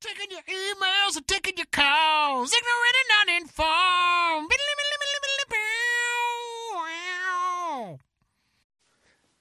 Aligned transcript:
Taking 0.00 0.30
your 0.30 0.42
emails 0.42 1.16
and 1.16 1.26
taking 1.26 1.56
your 1.56 1.66
calls. 1.72 2.52
Ignorant 2.52 2.96
and 3.02 3.40
uninformed. 3.40 4.52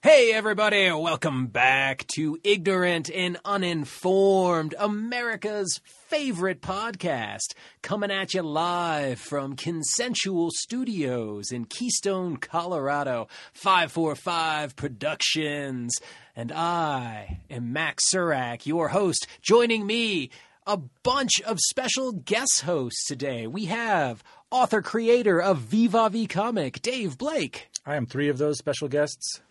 Hey 0.07 0.31
everybody, 0.31 0.89
welcome 0.89 1.47
back 1.47 2.07
to 2.15 2.39
Ignorant 2.41 3.09
and 3.09 3.37
Uninformed, 3.43 4.73
America's 4.79 5.81
favorite 5.83 6.61
podcast, 6.61 7.53
coming 7.81 8.09
at 8.09 8.33
you 8.33 8.41
live 8.41 9.19
from 9.19 9.57
Consensual 9.57 10.49
Studios 10.51 11.51
in 11.51 11.65
Keystone, 11.65 12.37
Colorado, 12.37 13.27
545 13.51 14.77
Productions. 14.77 15.93
And 16.37 16.53
I 16.53 17.41
am 17.49 17.73
Max 17.73 18.05
Surak, 18.09 18.65
your 18.65 18.87
host. 18.87 19.27
Joining 19.41 19.85
me, 19.85 20.29
a 20.67 20.77
bunch 21.03 21.41
of 21.41 21.57
special 21.59 22.11
guest 22.11 22.61
hosts 22.65 23.05
today. 23.07 23.47
We 23.47 23.65
have 23.65 24.23
author 24.51 24.81
creator 24.81 25.41
of 25.41 25.59
Viva 25.59 26.09
V 26.09 26.27
Comic, 26.27 26.81
Dave 26.81 27.17
Blake. 27.17 27.69
I 27.85 27.95
am 27.95 28.05
three 28.05 28.27
of 28.27 28.37
those 28.37 28.57
special 28.57 28.89
guests. 28.89 29.41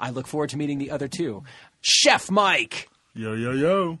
I 0.00 0.10
look 0.12 0.26
forward 0.26 0.48
to 0.50 0.56
meeting 0.56 0.78
the 0.78 0.90
other 0.90 1.08
two. 1.08 1.44
Chef 1.82 2.30
Mike, 2.30 2.88
Yo, 3.14 3.34
yo, 3.34 3.52
yo. 3.52 3.98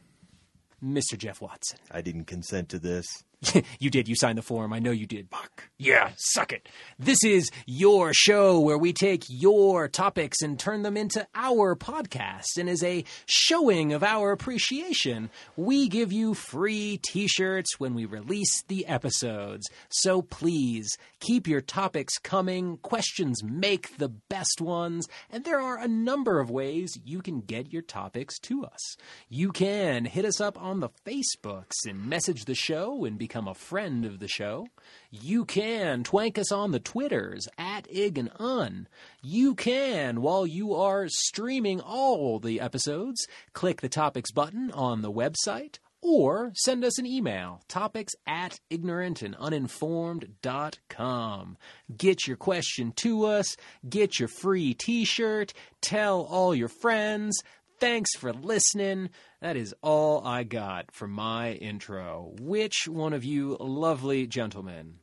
Mr. 0.82 1.16
Jeff 1.16 1.40
Watson. 1.40 1.78
I 1.90 2.00
didn't 2.00 2.24
consent 2.24 2.70
to 2.70 2.78
this. 2.78 3.06
you 3.78 3.90
did. 3.90 4.08
You 4.08 4.16
signed 4.16 4.38
the 4.38 4.42
form. 4.42 4.72
I 4.72 4.78
know 4.78 4.90
you 4.90 5.06
did. 5.06 5.28
Fuck. 5.30 5.68
Yeah, 5.78 6.12
suck 6.16 6.52
it. 6.52 6.68
This 6.98 7.24
is 7.24 7.50
your 7.66 8.12
show 8.14 8.60
where 8.60 8.78
we 8.78 8.92
take 8.92 9.24
your 9.28 9.88
topics 9.88 10.40
and 10.42 10.58
turn 10.58 10.82
them 10.82 10.96
into 10.96 11.26
our 11.34 11.76
podcast. 11.76 12.58
And 12.58 12.68
as 12.68 12.82
a 12.82 13.04
showing 13.26 13.92
of 13.92 14.02
our 14.02 14.32
appreciation, 14.32 15.30
we 15.56 15.88
give 15.88 16.12
you 16.12 16.34
free 16.34 16.98
t 17.02 17.26
shirts 17.28 17.78
when 17.78 17.94
we 17.94 18.04
release 18.04 18.62
the 18.68 18.86
episodes. 18.86 19.68
So 19.90 20.22
please 20.22 20.96
keep 21.20 21.46
your 21.46 21.60
topics 21.60 22.18
coming. 22.18 22.78
Questions 22.78 23.42
make 23.42 23.96
the 23.98 24.08
best 24.08 24.60
ones. 24.60 25.06
And 25.30 25.44
there 25.44 25.60
are 25.60 25.78
a 25.78 25.88
number 25.88 26.40
of 26.40 26.50
ways 26.50 26.98
you 27.04 27.20
can 27.20 27.40
get 27.40 27.72
your 27.72 27.82
topics 27.82 28.38
to 28.40 28.64
us. 28.64 28.96
You 29.28 29.50
can 29.52 30.04
hit 30.04 30.24
us 30.24 30.40
up 30.40 30.60
on 30.60 30.80
the 30.80 30.90
Facebooks 31.06 31.86
and 31.86 32.06
message 32.06 32.44
the 32.44 32.54
show 32.54 33.04
and 33.04 33.18
become 33.18 33.33
a 33.36 33.54
friend 33.54 34.04
of 34.04 34.20
the 34.20 34.28
show. 34.28 34.68
You 35.10 35.44
can 35.44 36.04
twank 36.04 36.38
us 36.38 36.52
on 36.52 36.70
the 36.70 36.80
Twitters 36.80 37.48
at 37.58 37.86
Ig 37.90 38.18
and 38.18 38.30
Un. 38.38 38.88
You 39.22 39.54
can, 39.54 40.22
while 40.22 40.46
you 40.46 40.74
are 40.74 41.08
streaming 41.08 41.80
all 41.80 42.38
the 42.38 42.60
episodes, 42.60 43.26
click 43.52 43.80
the 43.80 43.88
topics 43.88 44.30
button 44.30 44.70
on 44.70 45.02
the 45.02 45.12
website 45.12 45.78
or 46.04 46.52
send 46.54 46.84
us 46.84 46.98
an 46.98 47.06
email 47.06 47.62
topics 47.66 48.12
at 48.26 48.60
ignorant 48.68 49.22
and 49.22 49.34
ignorantanduninformed.com 49.34 51.56
get 51.96 52.26
your 52.26 52.36
question 52.36 52.92
to 52.92 53.24
us 53.24 53.56
get 53.88 54.18
your 54.18 54.28
free 54.28 54.74
t-shirt 54.74 55.54
tell 55.80 56.20
all 56.22 56.54
your 56.54 56.68
friends 56.68 57.42
thanks 57.80 58.14
for 58.16 58.34
listening 58.34 59.08
that 59.44 59.58
is 59.58 59.74
all 59.82 60.26
i 60.26 60.42
got 60.42 60.86
for 60.90 61.06
my 61.06 61.52
intro 61.52 62.32
which 62.40 62.88
one 62.88 63.12
of 63.12 63.24
you 63.24 63.58
lovely 63.60 64.26
gentlemen 64.26 64.94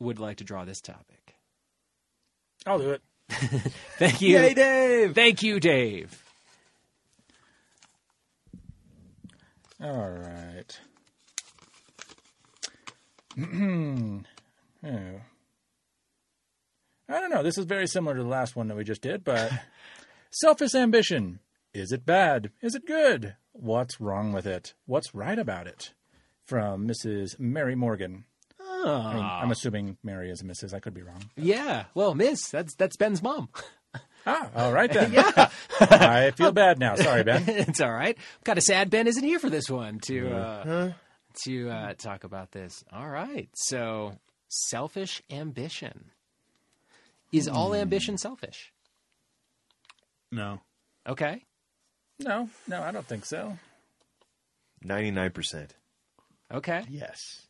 would 0.00 0.18
like 0.18 0.38
to 0.38 0.44
draw 0.44 0.64
this 0.64 0.80
topic 0.80 1.36
I'll 2.66 2.78
do 2.78 2.90
it. 2.90 3.02
thank 3.98 4.20
you 4.20 4.36
Yay, 4.36 4.54
Dave! 4.54 5.14
thank 5.14 5.44
you 5.44 5.60
dave 5.60 6.20
All 9.80 10.08
right. 10.10 10.80
oh. 13.38 14.20
I 17.06 17.20
don't 17.20 17.30
know. 17.30 17.42
This 17.42 17.58
is 17.58 17.66
very 17.66 17.86
similar 17.86 18.16
to 18.16 18.22
the 18.22 18.28
last 18.28 18.56
one 18.56 18.68
that 18.68 18.76
we 18.78 18.84
just 18.84 19.02
did, 19.02 19.24
but 19.24 19.52
selfish 20.30 20.74
ambition. 20.74 21.40
Is 21.74 21.92
it 21.92 22.06
bad? 22.06 22.50
Is 22.62 22.74
it 22.74 22.86
good? 22.86 23.34
What's 23.54 24.00
wrong 24.00 24.32
with 24.32 24.46
it? 24.46 24.74
What's 24.84 25.14
right 25.14 25.38
about 25.38 25.66
it? 25.66 25.94
From 26.44 26.86
Mrs. 26.86 27.38
Mary 27.38 27.74
Morgan. 27.74 28.24
I 28.60 29.14
mean, 29.14 29.24
I'm 29.24 29.50
assuming 29.50 29.96
Mary 30.02 30.30
is 30.30 30.42
a 30.42 30.44
Mrs. 30.44 30.74
I 30.74 30.80
could 30.80 30.92
be 30.92 31.00
wrong. 31.00 31.30
yeah 31.36 31.84
well 31.94 32.14
miss 32.14 32.50
that's 32.50 32.74
that's 32.74 32.98
ben's 32.98 33.22
mom 33.22 33.48
Ah, 34.26 34.48
all 34.56 34.72
right 34.72 34.90
then. 34.90 35.12
yeah. 35.12 35.50
I 35.80 36.30
feel 36.30 36.52
bad 36.52 36.78
now. 36.78 36.94
Sorry, 36.96 37.22
Ben. 37.24 37.44
it's 37.46 37.80
all 37.80 37.92
right. 37.92 38.16
Kind 38.44 38.56
of 38.58 38.64
sad 38.64 38.88
Ben 38.90 39.06
isn't 39.06 39.22
here 39.22 39.38
for 39.38 39.50
this 39.50 39.68
one 39.68 39.98
to 40.06 40.30
uh, 40.34 40.92
to 41.44 41.68
uh, 41.70 41.92
talk 41.94 42.24
about 42.24 42.50
this. 42.50 42.84
All 42.92 43.08
right. 43.08 43.48
So, 43.54 44.18
selfish 44.48 45.22
ambition. 45.30 46.06
Is 47.32 47.48
all 47.48 47.74
ambition 47.74 48.16
selfish? 48.16 48.72
No. 50.32 50.60
Okay. 51.06 51.44
No, 52.20 52.48
no, 52.68 52.82
I 52.82 52.90
don't 52.92 53.06
think 53.06 53.24
so. 53.26 53.58
99%. 54.84 55.70
Okay. 56.52 56.84
Yes. 56.88 57.46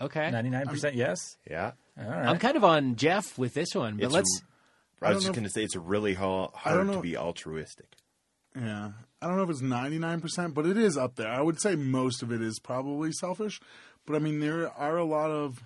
Okay. 0.00 0.30
99% 0.30 0.94
yes. 0.94 1.36
Yeah. 1.48 1.72
All 1.98 2.08
right. 2.08 2.26
I'm 2.26 2.38
kind 2.38 2.56
of 2.56 2.64
on 2.64 2.96
Jeff 2.96 3.38
with 3.38 3.54
this 3.54 3.74
one, 3.74 3.96
but 3.96 4.06
It's 4.06 4.14
let's. 4.14 4.42
I 5.00 5.08
was 5.08 5.14
don't 5.16 5.20
just 5.20 5.26
know 5.28 5.34
going 5.34 5.44
to 5.44 5.50
say 5.50 5.62
it's 5.64 5.76
really 5.76 6.14
ha- 6.14 6.46
don't 6.46 6.54
hard 6.56 6.86
know. 6.86 6.92
to 6.94 7.00
be 7.00 7.16
altruistic. 7.16 7.86
Yeah. 8.56 8.90
I 9.20 9.26
don't 9.26 9.36
know 9.36 9.42
if 9.44 9.50
it's 9.50 9.62
99%, 9.62 10.54
but 10.54 10.66
it 10.66 10.76
is 10.76 10.96
up 10.96 11.16
there. 11.16 11.28
I 11.28 11.40
would 11.40 11.60
say 11.60 11.74
most 11.76 12.22
of 12.22 12.30
it 12.32 12.42
is 12.42 12.58
probably 12.60 13.10
selfish. 13.12 13.60
But 14.06 14.16
I 14.16 14.18
mean, 14.18 14.40
there 14.40 14.68
are 14.70 14.96
a 14.96 15.04
lot 15.04 15.30
of 15.30 15.62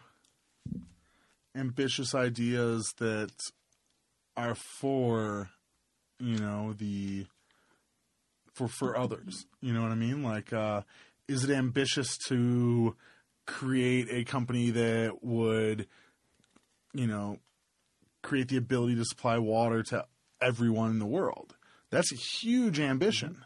ambitious 1.55 2.15
ideas 2.15 2.95
that 2.99 3.33
are 4.37 4.55
for, 4.55 5.51
you 6.19 6.39
know, 6.39 6.75
the. 6.75 7.27
For, 8.57 8.69
for 8.69 8.97
others, 8.97 9.47
you 9.61 9.73
know 9.75 9.83
what 9.83 9.93
I 9.93 9.97
mean? 9.97 10.23
Like, 10.23 10.53
uh, 10.53 10.81
is 11.29 11.45
it 11.45 11.51
ambitious 11.51 12.17
to 12.29 12.97
create 13.47 14.09
a 14.11 14.25
company 14.25 14.71
that 14.71 15.23
would, 15.23 15.87
you 16.93 17.07
know, 17.07 17.39
create 18.23 18.49
the 18.49 18.57
ability 18.57 18.97
to 18.97 19.05
supply 19.05 19.39
water 19.39 19.83
to 19.85 20.05
everyone 20.41 20.91
in 20.91 20.99
the 20.99 21.07
world. 21.07 21.55
That's 21.91 22.13
a 22.13 22.17
huge 22.17 22.81
ambition. 22.81 23.45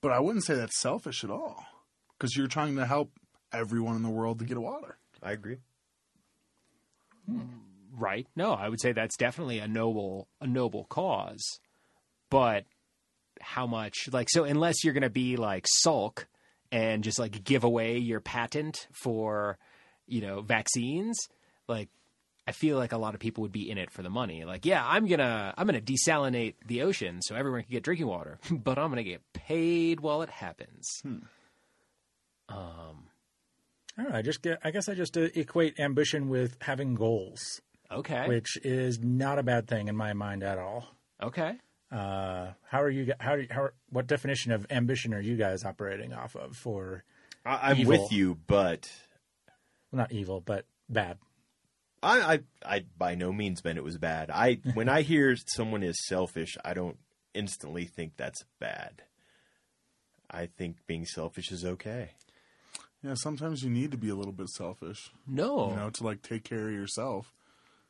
But 0.00 0.12
I 0.12 0.20
wouldn't 0.20 0.44
say 0.44 0.54
that's 0.54 0.80
selfish 0.80 1.24
at 1.24 1.30
all 1.30 1.64
because 2.16 2.36
you're 2.36 2.46
trying 2.46 2.76
to 2.76 2.86
help 2.86 3.10
everyone 3.52 3.96
in 3.96 4.02
the 4.02 4.10
world 4.10 4.38
to 4.40 4.44
get 4.44 4.58
water. 4.58 4.98
I 5.22 5.32
agree. 5.32 5.58
Right. 7.96 8.26
No, 8.36 8.52
I 8.52 8.68
would 8.68 8.80
say 8.80 8.92
that's 8.92 9.16
definitely 9.16 9.58
a 9.58 9.66
noble 9.66 10.28
a 10.40 10.46
noble 10.46 10.84
cause. 10.84 11.60
But 12.30 12.64
how 13.40 13.66
much 13.66 14.08
like 14.12 14.28
so 14.30 14.44
unless 14.44 14.84
you're 14.84 14.94
going 14.94 15.02
to 15.02 15.10
be 15.10 15.36
like 15.36 15.66
Salk 15.84 16.24
and 16.70 17.02
just 17.02 17.18
like 17.18 17.44
give 17.44 17.64
away 17.64 17.98
your 17.98 18.20
patent 18.20 18.86
for, 18.92 19.58
you 20.06 20.20
know, 20.20 20.40
vaccines, 20.40 21.28
like 21.66 21.88
I 22.46 22.52
feel 22.52 22.78
like 22.78 22.92
a 22.92 22.98
lot 22.98 23.14
of 23.14 23.20
people 23.20 23.42
would 23.42 23.52
be 23.52 23.70
in 23.70 23.78
it 23.78 23.90
for 23.90 24.02
the 24.02 24.10
money. 24.10 24.44
Like, 24.44 24.64
yeah, 24.64 24.84
I'm 24.86 25.06
to 25.08 25.54
I'm 25.56 25.68
to 25.68 25.80
desalinate 25.80 26.54
the 26.66 26.82
ocean 26.82 27.22
so 27.22 27.34
everyone 27.34 27.62
can 27.62 27.72
get 27.72 27.82
drinking 27.82 28.06
water, 28.06 28.38
but 28.50 28.78
I'm 28.78 28.94
to 28.94 29.04
get 29.04 29.22
paid 29.32 30.00
while 30.00 30.22
it 30.22 30.30
happens. 30.30 31.02
Um 32.48 33.08
I 33.98 34.02
don't 34.02 34.12
know. 34.12 34.18
I 34.18 34.22
just 34.22 34.42
get. 34.42 34.60
I 34.62 34.70
guess 34.70 34.88
I 34.88 34.94
just 34.94 35.16
uh, 35.16 35.22
equate 35.34 35.80
ambition 35.80 36.28
with 36.28 36.56
having 36.60 36.94
goals, 36.94 37.60
okay. 37.90 38.28
which 38.28 38.56
is 38.62 39.00
not 39.00 39.40
a 39.40 39.42
bad 39.42 39.66
thing 39.66 39.88
in 39.88 39.96
my 39.96 40.12
mind 40.12 40.44
at 40.44 40.56
all. 40.56 40.86
Okay. 41.20 41.56
Uh, 41.90 42.52
how 42.68 42.82
are 42.82 42.90
you? 42.90 43.12
How 43.20 43.36
do? 43.36 43.42
You, 43.42 43.48
how? 43.50 43.70
What 43.90 44.06
definition 44.06 44.52
of 44.52 44.66
ambition 44.70 45.14
are 45.14 45.20
you 45.20 45.36
guys 45.36 45.64
operating 45.64 46.12
off 46.12 46.36
of 46.36 46.56
for? 46.56 47.04
I- 47.46 47.70
I'm 47.70 47.78
Evil. 47.78 47.90
with 48.02 48.12
you, 48.12 48.38
but 48.46 48.90
Well, 49.90 50.00
not 50.00 50.12
evil, 50.12 50.40
but 50.40 50.66
bad. 50.88 51.18
I, 52.02 52.34
I, 52.34 52.40
I 52.76 52.84
by 52.98 53.14
no 53.14 53.32
means 53.32 53.64
meant 53.64 53.78
it 53.78 53.84
was 53.84 53.96
bad. 53.98 54.30
I 54.30 54.58
when 54.74 54.88
I 54.88 55.00
hear 55.02 55.34
someone 55.46 55.82
is 55.82 55.96
selfish, 56.06 56.56
I 56.64 56.74
don't 56.74 56.98
instantly 57.34 57.86
think 57.86 58.12
that's 58.16 58.44
bad. 58.60 59.02
I 60.30 60.46
think 60.46 60.76
being 60.86 61.06
selfish 61.06 61.50
is 61.50 61.64
okay. 61.64 62.10
Yeah, 63.02 63.14
sometimes 63.14 63.62
you 63.62 63.70
need 63.70 63.92
to 63.92 63.96
be 63.96 64.10
a 64.10 64.14
little 64.14 64.32
bit 64.32 64.48
selfish, 64.50 65.10
No. 65.26 65.70
you 65.70 65.76
know, 65.76 65.88
to 65.90 66.04
like 66.04 66.20
take 66.20 66.44
care 66.44 66.68
of 66.68 66.74
yourself. 66.74 67.32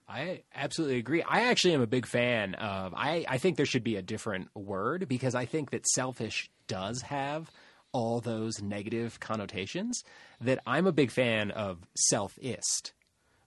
I 0.09 0.43
absolutely 0.55 0.97
agree. 0.99 1.23
I 1.23 1.43
actually 1.51 1.75
am 1.75 1.83
a 1.83 1.87
big 1.87 2.07
fan 2.07 2.55
of. 2.55 2.95
I, 2.97 3.27
I 3.29 3.39
think 3.39 3.57
there 3.57 3.67
should 3.67 3.85
be 3.85 3.97
a 3.97 4.03
different 4.03 4.49
word 4.57 5.07
because 5.07 5.35
I 5.35 5.45
think 5.45 5.71
that 5.71 5.87
selfish 5.87 6.51
does 6.67 7.03
have 7.03 7.51
all 7.93 8.21
those 8.21 8.63
negative 8.63 9.21
connotations. 9.21 10.03
That 10.41 10.61
I'm 10.67 10.87
a 10.87 10.93
big 10.93 11.11
fan 11.11 11.51
of 11.51 11.79
selfist, 12.11 12.93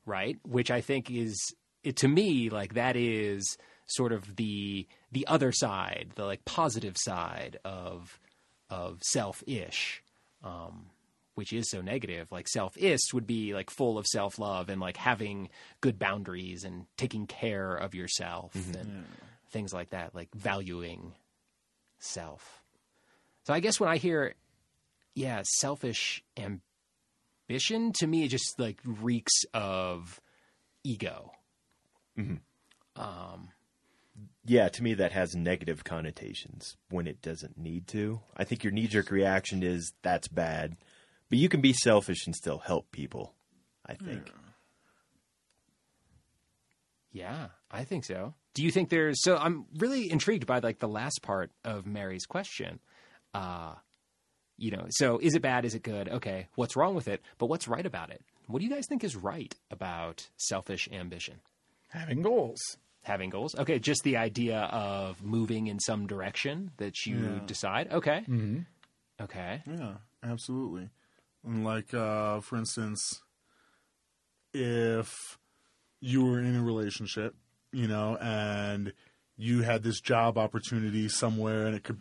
right? 0.05 0.37
Which 0.47 0.69
I 0.69 0.81
think 0.81 1.09
is 1.09 1.35
it, 1.83 1.95
to 1.97 2.07
me 2.07 2.49
like 2.49 2.75
that 2.75 2.95
is 2.95 3.57
sort 3.87 4.11
of 4.11 4.35
the 4.35 4.87
the 5.11 5.25
other 5.27 5.51
side, 5.51 6.11
the 6.15 6.25
like 6.25 6.45
positive 6.45 6.95
side 6.97 7.57
of 7.65 8.19
of 8.69 8.99
selfish. 9.01 10.03
um, 10.43 10.85
which 11.35 11.53
is 11.53 11.69
so 11.69 11.81
negative. 11.81 12.31
Like 12.31 12.47
self-ist 12.47 13.13
would 13.13 13.27
be 13.27 13.53
like 13.53 13.69
full 13.69 13.97
of 13.97 14.05
self-love 14.07 14.69
and 14.69 14.81
like 14.81 14.97
having 14.97 15.49
good 15.81 15.97
boundaries 15.97 16.63
and 16.63 16.85
taking 16.97 17.27
care 17.27 17.75
of 17.75 17.95
yourself 17.95 18.53
mm-hmm. 18.53 18.79
and 18.79 19.05
things 19.49 19.73
like 19.73 19.89
that, 19.91 20.15
like 20.15 20.33
valuing 20.33 21.13
self. 21.99 22.63
So 23.45 23.53
I 23.53 23.59
guess 23.59 23.79
when 23.79 23.89
I 23.89 23.97
hear, 23.97 24.35
yeah, 25.15 25.41
selfish 25.43 26.23
ambition, 26.37 27.91
to 27.93 28.07
me 28.07 28.23
it 28.25 28.29
just 28.29 28.59
like 28.59 28.79
reeks 28.85 29.43
of 29.53 30.19
ego. 30.83 31.31
Mm-hmm. 32.17 33.01
Um, 33.01 33.49
yeah, 34.45 34.69
to 34.69 34.83
me 34.83 34.93
that 34.95 35.11
has 35.11 35.35
negative 35.35 35.83
connotations 35.83 36.77
when 36.89 37.07
it 37.07 37.21
doesn't 37.21 37.57
need 37.57 37.87
to. 37.87 38.19
I 38.35 38.43
think 38.43 38.63
your 38.63 38.73
knee 38.73 38.87
jerk 38.87 39.11
reaction 39.11 39.63
is 39.63 39.93
that's 40.01 40.27
bad, 40.27 40.75
but 41.31 41.39
you 41.39 41.49
can 41.49 41.61
be 41.61 41.73
selfish 41.73 42.27
and 42.27 42.35
still 42.35 42.59
help 42.59 42.91
people. 42.91 43.33
I 43.87 43.95
think. 43.95 44.31
Yeah, 47.11 47.47
I 47.69 47.83
think 47.83 48.05
so. 48.05 48.33
Do 48.53 48.63
you 48.63 48.71
think 48.71 48.89
there's 48.89 49.21
so 49.23 49.37
I'm 49.37 49.65
really 49.77 50.11
intrigued 50.11 50.45
by 50.45 50.59
like 50.59 50.79
the 50.79 50.87
last 50.87 51.21
part 51.21 51.51
of 51.63 51.85
Mary's 51.85 52.25
question. 52.25 52.79
Uh 53.33 53.75
you 54.57 54.69
know, 54.71 54.85
so 54.91 55.17
is 55.17 55.33
it 55.33 55.41
bad? 55.41 55.65
Is 55.65 55.73
it 55.73 55.81
good? 55.81 56.07
Okay, 56.07 56.47
what's 56.55 56.75
wrong 56.75 56.93
with 56.93 57.07
it? 57.07 57.21
But 57.39 57.47
what's 57.47 57.67
right 57.67 57.85
about 57.85 58.11
it? 58.11 58.21
What 58.47 58.59
do 58.59 58.65
you 58.65 58.71
guys 58.71 58.85
think 58.87 59.03
is 59.03 59.15
right 59.15 59.55
about 59.71 60.29
selfish 60.37 60.87
ambition? 60.91 61.39
Having 61.89 62.21
goals. 62.21 62.59
Having 63.03 63.31
goals? 63.31 63.55
Okay, 63.57 63.79
just 63.79 64.03
the 64.03 64.17
idea 64.17 64.59
of 64.71 65.23
moving 65.23 65.65
in 65.67 65.79
some 65.79 66.05
direction 66.05 66.71
that 66.77 67.05
you 67.07 67.17
Yeah. 67.17 67.39
decide. 67.47 67.91
Okay. 67.91 68.19
Mm-hmm. 68.27 68.59
Okay. 69.21 69.63
Yeah, 69.65 69.93
absolutely. 70.23 70.89
And 71.45 71.63
like, 71.63 71.93
uh, 71.93 72.41
for 72.41 72.57
instance, 72.57 73.21
if 74.53 75.39
you 75.99 76.25
were 76.25 76.39
in 76.39 76.55
a 76.55 76.63
relationship, 76.63 77.35
you 77.71 77.87
know, 77.87 78.17
and 78.17 78.93
you 79.37 79.61
had 79.61 79.83
this 79.83 79.99
job 79.99 80.37
opportunity 80.37 81.07
somewhere, 81.09 81.65
and 81.65 81.75
it 81.75 81.83
could 81.83 81.99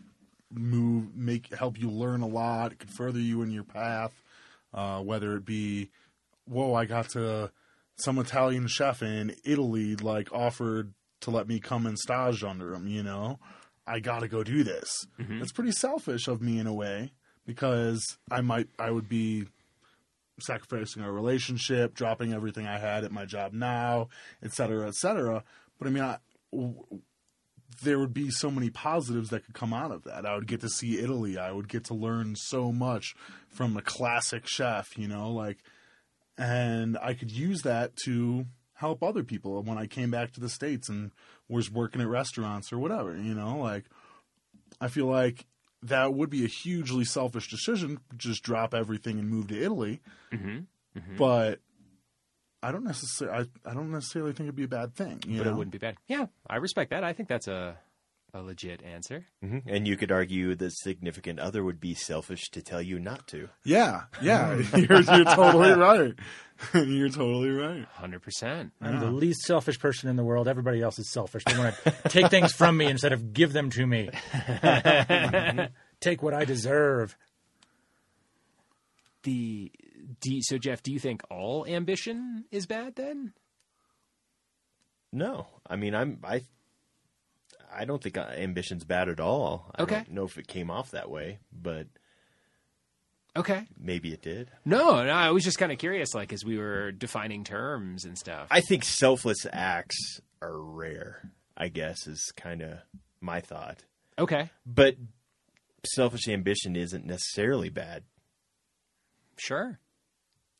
move, 0.52 1.14
make 1.14 1.54
help 1.54 1.78
you 1.78 1.90
learn 1.90 2.22
a 2.22 2.26
lot. 2.26 2.72
It 2.72 2.80
could 2.80 2.90
further 2.90 3.20
you 3.20 3.42
in 3.42 3.50
your 3.50 3.64
path. 3.64 4.12
Uh, 4.72 5.00
whether 5.00 5.36
it 5.36 5.44
be, 5.44 5.90
whoa, 6.44 6.74
I 6.74 6.84
got 6.84 7.08
to 7.10 7.50
some 7.96 8.18
Italian 8.18 8.66
chef 8.68 9.02
in 9.02 9.34
Italy 9.44 9.96
like 9.96 10.32
offered 10.32 10.94
to 11.20 11.30
let 11.30 11.48
me 11.48 11.60
come 11.60 11.86
and 11.86 11.98
stage 11.98 12.42
under 12.44 12.74
him. 12.74 12.86
You 12.86 13.02
know, 13.02 13.38
I 13.86 14.00
got 14.00 14.20
to 14.20 14.28
go 14.28 14.42
do 14.44 14.62
this. 14.62 14.88
It's 15.42 15.52
pretty 15.52 15.72
selfish 15.72 16.28
of 16.28 16.40
me 16.40 16.58
in 16.58 16.66
a 16.66 16.72
way 16.74 17.12
because 17.46 18.18
I 18.30 18.40
might 18.40 18.68
I 18.78 18.90
would 18.90 19.08
be 19.08 19.46
sacrificing 20.40 21.02
our 21.02 21.12
relationship, 21.12 21.94
dropping 21.94 22.32
everything 22.32 22.66
I 22.66 22.78
had 22.78 23.04
at 23.04 23.12
my 23.12 23.24
job 23.24 23.52
now, 23.52 24.08
et 24.42 24.52
cetera, 24.52 24.88
et 24.88 24.94
cetera. 24.94 25.44
But 25.78 25.88
I 25.88 25.90
mean, 25.90 26.04
I, 26.04 26.18
w- 26.52 26.82
there 27.82 27.98
would 27.98 28.14
be 28.14 28.30
so 28.30 28.50
many 28.50 28.70
positives 28.70 29.30
that 29.30 29.44
could 29.44 29.54
come 29.54 29.72
out 29.72 29.90
of 29.90 30.04
that. 30.04 30.26
I 30.26 30.34
would 30.34 30.46
get 30.46 30.60
to 30.62 30.68
see 30.68 30.98
Italy. 30.98 31.38
I 31.38 31.52
would 31.52 31.68
get 31.68 31.84
to 31.84 31.94
learn 31.94 32.34
so 32.36 32.72
much 32.72 33.14
from 33.48 33.76
a 33.76 33.82
classic 33.82 34.46
chef, 34.46 34.96
you 34.96 35.08
know, 35.08 35.30
like, 35.30 35.58
and 36.36 36.98
I 37.02 37.14
could 37.14 37.30
use 37.30 37.62
that 37.62 37.96
to 38.04 38.46
help 38.74 39.02
other 39.02 39.22
people 39.22 39.62
when 39.62 39.78
I 39.78 39.86
came 39.86 40.10
back 40.10 40.32
to 40.32 40.40
the 40.40 40.48
States 40.48 40.88
and 40.88 41.10
was 41.48 41.70
working 41.70 42.00
at 42.00 42.08
restaurants 42.08 42.72
or 42.72 42.78
whatever, 42.78 43.16
you 43.16 43.34
know, 43.34 43.58
like, 43.58 43.84
I 44.80 44.88
feel 44.88 45.06
like 45.06 45.46
that 45.82 46.14
would 46.14 46.30
be 46.30 46.44
a 46.44 46.48
hugely 46.48 47.04
selfish 47.04 47.48
decision, 47.48 48.00
just 48.16 48.42
drop 48.42 48.74
everything 48.74 49.18
and 49.18 49.28
move 49.28 49.48
to 49.48 49.60
Italy. 49.60 50.00
Mm-hmm. 50.32 50.58
Mm-hmm. 50.98 51.16
But 51.16 51.60
I 52.62 52.72
don't 52.72 52.84
necessarily, 52.84 53.48
I, 53.64 53.70
I 53.70 53.74
don't 53.74 53.90
necessarily 53.90 54.32
think 54.32 54.46
it'd 54.46 54.56
be 54.56 54.64
a 54.64 54.68
bad 54.68 54.94
thing. 54.94 55.20
But 55.20 55.30
know? 55.30 55.42
it 55.42 55.54
wouldn't 55.54 55.72
be 55.72 55.78
bad. 55.78 55.96
Yeah, 56.06 56.26
I 56.46 56.56
respect 56.56 56.90
that. 56.90 57.04
I 57.04 57.12
think 57.12 57.28
that's 57.28 57.48
a 57.48 57.76
a 58.32 58.40
legit 58.42 58.82
answer. 58.82 59.24
hmm 59.42 59.58
And 59.66 59.86
you 59.88 59.96
could 59.96 60.10
argue 60.12 60.54
the 60.54 60.70
significant 60.70 61.38
other 61.40 61.62
would 61.64 61.80
be 61.80 61.94
selfish 61.94 62.50
to 62.50 62.62
tell 62.62 62.80
you 62.82 62.98
not 62.98 63.26
to. 63.28 63.48
Yeah, 63.64 64.02
yeah, 64.22 64.54
you're, 64.76 65.00
you're 65.00 65.24
totally 65.24 65.72
right. 65.72 66.14
you're 66.74 67.08
totally 67.08 67.50
right. 67.50 67.86
100%. 67.98 68.70
I'm 68.80 69.00
the 69.00 69.10
least 69.10 69.42
selfish 69.42 69.78
person 69.78 70.08
in 70.10 70.16
the 70.16 70.24
world. 70.24 70.46
Everybody 70.48 70.82
else 70.82 70.98
is 70.98 71.10
selfish. 71.10 71.42
They 71.44 71.56
want 71.58 71.74
to 71.84 71.90
take 72.08 72.28
things 72.30 72.52
from 72.52 72.76
me 72.76 72.86
instead 72.86 73.12
of 73.12 73.32
give 73.32 73.52
them 73.52 73.70
to 73.70 73.86
me. 73.86 74.10
take 76.00 76.22
what 76.22 76.34
I 76.34 76.44
deserve. 76.44 77.16
the 79.22 79.70
do 80.20 80.34
you- 80.34 80.42
so 80.42 80.58
Jeff, 80.58 80.82
do 80.82 80.92
you 80.92 80.98
think 80.98 81.22
all 81.30 81.66
ambition 81.66 82.44
is 82.50 82.66
bad 82.66 82.96
then? 82.96 83.32
No, 85.12 85.46
I 85.68 85.76
mean 85.76 85.94
I'm 85.94 86.18
I. 86.24 86.42
I 87.80 87.84
don't 87.86 88.02
think 88.02 88.18
uh, 88.18 88.26
ambition's 88.36 88.84
bad 88.84 89.08
at 89.08 89.20
all. 89.20 89.70
I 89.74 89.82
Okay. 89.82 89.94
don't 89.96 90.10
know 90.12 90.24
if 90.24 90.36
it 90.38 90.46
came 90.46 90.70
off 90.70 90.90
that 90.90 91.10
way, 91.10 91.38
but 91.52 91.86
Okay. 93.36 93.66
maybe 93.78 94.12
it 94.12 94.22
did. 94.22 94.50
No, 94.64 95.02
no, 95.04 95.10
I 95.12 95.30
was 95.30 95.44
just 95.44 95.58
kind 95.58 95.72
of 95.72 95.78
curious 95.78 96.14
like 96.14 96.32
as 96.32 96.44
we 96.44 96.58
were 96.58 96.92
defining 96.92 97.44
terms 97.44 98.04
and 98.04 98.18
stuff. 98.18 98.48
I 98.50 98.60
think 98.60 98.84
selfless 98.84 99.46
acts 99.52 100.20
are 100.42 100.58
rare. 100.60 101.30
I 101.56 101.68
guess 101.68 102.06
is 102.06 102.32
kind 102.36 102.62
of 102.62 102.78
my 103.20 103.40
thought. 103.40 103.84
okay. 104.18 104.50
But 104.66 104.96
selfish 105.86 106.28
ambition 106.28 106.76
isn't 106.76 107.06
necessarily 107.06 107.68
bad. 107.70 108.04
Sure. 109.38 109.78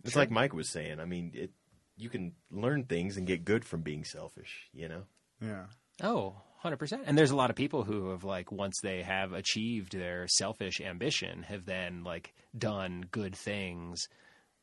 It's 0.04 0.16
like 0.16 0.30
Mike 0.30 0.54
was 0.54 0.70
saying. 0.72 1.00
I 1.00 1.04
mean, 1.04 1.32
it 1.34 1.50
you 1.96 2.08
can 2.08 2.32
learn 2.50 2.84
things 2.84 3.18
and 3.18 3.26
get 3.26 3.44
good 3.44 3.64
from 3.64 3.82
being 3.82 4.04
selfish. 4.04 4.68
You 4.72 4.88
know. 4.88 5.02
Yeah, 5.42 5.66
Oh, 6.02 6.36
100%. 6.64 7.00
And 7.06 7.16
there's 7.16 7.30
a 7.30 7.36
lot 7.36 7.50
of 7.50 7.56
people 7.56 7.84
who 7.84 8.10
have 8.10 8.24
like 8.24 8.52
once 8.52 8.76
they 8.82 9.02
have 9.02 9.32
achieved 9.32 9.92
their 9.92 10.26
selfish 10.28 10.80
ambition 10.80 11.44
have 11.44 11.64
then 11.66 12.04
like 12.04 12.34
done 12.56 13.06
good 13.10 13.34
things 13.34 14.08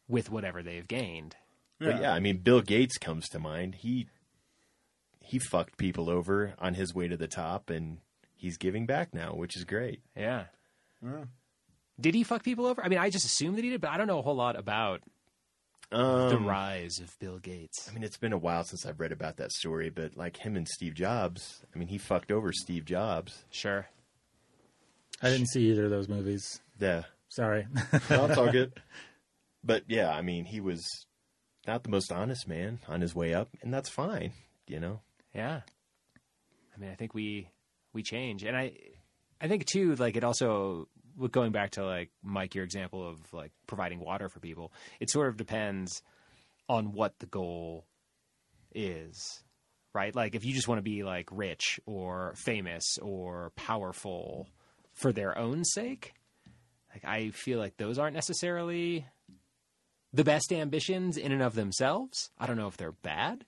with 0.07 0.31
whatever 0.31 0.61
they've 0.61 0.87
gained. 0.87 1.35
But 1.79 2.01
yeah, 2.01 2.13
I 2.13 2.19
mean, 2.19 2.37
Bill 2.37 2.61
Gates 2.61 2.97
comes 2.97 3.29
to 3.29 3.39
mind. 3.39 3.75
He 3.75 4.07
he 5.21 5.39
fucked 5.39 5.77
people 5.77 6.09
over 6.09 6.53
on 6.57 6.73
his 6.73 6.95
way 6.95 7.07
to 7.07 7.17
the 7.17 7.27
top, 7.27 7.69
and 7.69 7.97
he's 8.35 8.57
giving 8.57 8.85
back 8.85 9.13
now, 9.13 9.35
which 9.35 9.55
is 9.55 9.63
great. 9.63 10.01
Yeah. 10.15 10.45
Did 11.99 12.15
he 12.15 12.23
fuck 12.23 12.43
people 12.43 12.65
over? 12.65 12.83
I 12.83 12.87
mean, 12.87 12.99
I 12.99 13.09
just 13.09 13.25
assumed 13.25 13.57
that 13.57 13.63
he 13.63 13.69
did, 13.69 13.81
but 13.81 13.91
I 13.91 13.97
don't 13.97 14.07
know 14.07 14.19
a 14.19 14.23
whole 14.23 14.35
lot 14.35 14.57
about 14.57 15.01
Um, 15.91 16.29
the 16.29 16.39
rise 16.39 16.99
of 16.99 17.17
Bill 17.19 17.39
Gates. 17.39 17.87
I 17.89 17.93
mean, 17.93 18.03
it's 18.03 18.17
been 18.17 18.33
a 18.33 18.37
while 18.37 18.63
since 18.63 18.85
I've 18.85 18.99
read 18.99 19.11
about 19.11 19.37
that 19.37 19.51
story, 19.51 19.89
but 19.89 20.17
like 20.17 20.37
him 20.37 20.55
and 20.55 20.67
Steve 20.67 20.93
Jobs, 20.93 21.63
I 21.73 21.77
mean, 21.77 21.87
he 21.87 21.97
fucked 21.97 22.31
over 22.31 22.51
Steve 22.51 22.83
Jobs. 22.85 23.45
Sure. 23.49 23.87
I 25.21 25.29
didn't 25.29 25.47
see 25.47 25.71
either 25.71 25.85
of 25.85 25.89
those 25.89 26.09
movies. 26.09 26.61
Yeah, 26.79 27.03
Sorry. 27.29 27.67
no, 28.09 28.25
it's 28.25 28.37
all 28.37 28.51
good. 28.51 28.73
But 29.63 29.83
yeah, 29.87 30.11
I 30.11 30.21
mean, 30.21 30.45
he 30.45 30.61
was 30.61 30.87
not 31.67 31.83
the 31.83 31.89
most 31.89 32.09
honest 32.09 32.47
man 32.47 32.79
on 32.87 33.01
his 33.01 33.13
way 33.13 33.33
up, 33.33 33.49
and 33.61 33.73
that's 33.73 33.89
fine. 33.89 34.31
You 34.65 34.79
know. 34.79 35.01
Yeah. 35.35 35.61
I 36.73 36.79
mean, 36.79 36.89
I 36.89 36.95
think 36.95 37.13
we 37.13 37.49
we 37.91 38.01
change, 38.01 38.45
and 38.45 38.55
I 38.55 38.71
I 39.41 39.49
think 39.49 39.65
too 39.65 39.95
like 39.95 40.15
it 40.15 40.23
also 40.23 40.87
with 40.96 40.96
going 41.31 41.51
back 41.51 41.71
to 41.71 41.85
like 41.85 42.09
Mike 42.23 42.55
your 42.55 42.63
example 42.63 43.07
of 43.07 43.17
like 43.33 43.51
providing 43.67 43.99
water 43.99 44.29
for 44.29 44.39
people. 44.39 44.71
It 44.99 45.09
sort 45.09 45.27
of 45.27 45.37
depends 45.37 46.01
on 46.69 46.93
what 46.93 47.19
the 47.19 47.25
goal 47.25 47.85
is. 48.73 49.43
Right? 49.93 50.15
Like 50.15 50.35
if 50.35 50.45
you 50.45 50.53
just 50.53 50.67
want 50.67 50.79
to 50.79 50.83
be 50.83 51.03
like 51.03 51.29
rich 51.31 51.79
or 51.85 52.33
famous 52.35 52.97
or 53.01 53.51
powerful 53.55 54.47
for 54.93 55.11
their 55.11 55.37
own 55.37 55.63
sake, 55.63 56.13
like 56.93 57.03
I 57.03 57.31
feel 57.31 57.57
like 57.57 57.77
those 57.77 57.97
aren't 57.97 58.15
necessarily 58.15 59.07
the 60.13 60.23
best 60.23 60.53
ambitions 60.53 61.17
in 61.17 61.31
and 61.31 61.41
of 61.41 61.55
themselves. 61.55 62.29
I 62.37 62.45
don't 62.45 62.57
know 62.57 62.67
if 62.67 62.77
they're 62.77 62.91
bad, 62.91 63.45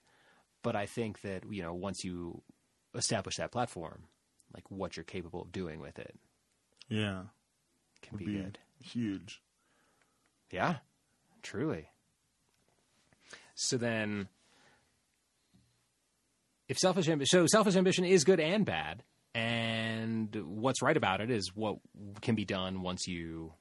but 0.62 0.74
I 0.74 0.86
think 0.86 1.20
that 1.20 1.44
you 1.48 1.62
know 1.62 1.72
once 1.72 2.02
you 2.02 2.42
establish 2.96 3.36
that 3.36 3.52
platform, 3.52 4.04
like 4.52 4.68
what 4.70 4.96
you're 4.96 5.04
capable 5.04 5.42
of 5.42 5.52
doing 5.52 5.78
with 5.78 6.00
it 6.00 6.16
yeah, 6.90 7.22
can 8.02 8.18
be, 8.18 8.24
be 8.24 8.32
good. 8.34 8.58
huge. 8.82 9.40
Yeah, 10.50 10.76
truly. 11.42 11.90
So 13.54 13.76
then, 13.76 14.28
if 16.68 16.78
selfish 16.78 17.08
ambition, 17.08 17.28
so 17.28 17.46
selfish 17.46 17.76
ambition 17.76 18.04
is 18.04 18.24
good 18.24 18.40
and 18.40 18.64
bad, 18.64 19.02
and 19.34 20.34
what's 20.44 20.82
right 20.82 20.96
about 20.96 21.20
it 21.20 21.30
is 21.30 21.54
what 21.54 21.76
can 22.20 22.34
be 22.34 22.44
done 22.44 22.82
once 22.82 23.06
you 23.06 23.52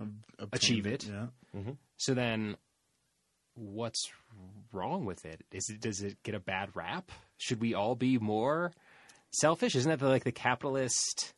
Obtain 0.00 0.48
Achieve 0.52 0.86
it. 0.86 1.06
Yeah, 1.06 1.26
mm-hmm. 1.56 1.72
So 1.98 2.14
then, 2.14 2.56
what's 3.54 4.10
wrong 4.72 5.04
with 5.04 5.24
it? 5.24 5.44
Is 5.52 5.68
it 5.70 5.80
does 5.80 6.02
it 6.02 6.22
get 6.22 6.34
a 6.34 6.40
bad 6.40 6.70
rap? 6.74 7.12
Should 7.38 7.60
we 7.60 7.74
all 7.74 7.94
be 7.94 8.18
more 8.18 8.72
selfish? 9.30 9.76
Isn't 9.76 9.90
that 9.90 10.00
the, 10.00 10.08
like 10.08 10.24
the 10.24 10.32
capitalist 10.32 11.32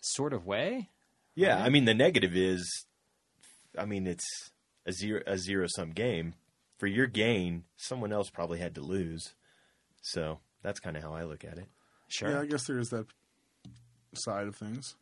sort 0.00 0.32
of 0.32 0.44
way? 0.44 0.88
Yeah, 1.34 1.62
I 1.62 1.68
mean, 1.68 1.84
the 1.86 1.94
negative 1.94 2.36
is 2.36 2.84
I 3.78 3.84
mean, 3.84 4.06
it's 4.06 4.26
a 4.86 4.92
zero 4.92 5.22
a 5.26 5.38
zero 5.38 5.66
sum 5.74 5.90
game. 5.90 6.34
For 6.78 6.86
your 6.88 7.06
gain, 7.06 7.64
someone 7.76 8.12
else 8.12 8.28
probably 8.28 8.58
had 8.58 8.74
to 8.74 8.80
lose. 8.80 9.34
So 10.02 10.40
that's 10.62 10.80
kind 10.80 10.96
of 10.96 11.02
how 11.04 11.14
I 11.14 11.22
look 11.24 11.44
at 11.44 11.56
it. 11.58 11.66
Sure. 12.08 12.30
Yeah, 12.30 12.40
I 12.40 12.46
guess 12.46 12.66
there 12.66 12.78
is 12.78 12.88
that 12.90 13.06
side 14.14 14.46
of 14.48 14.56
things. 14.56 14.96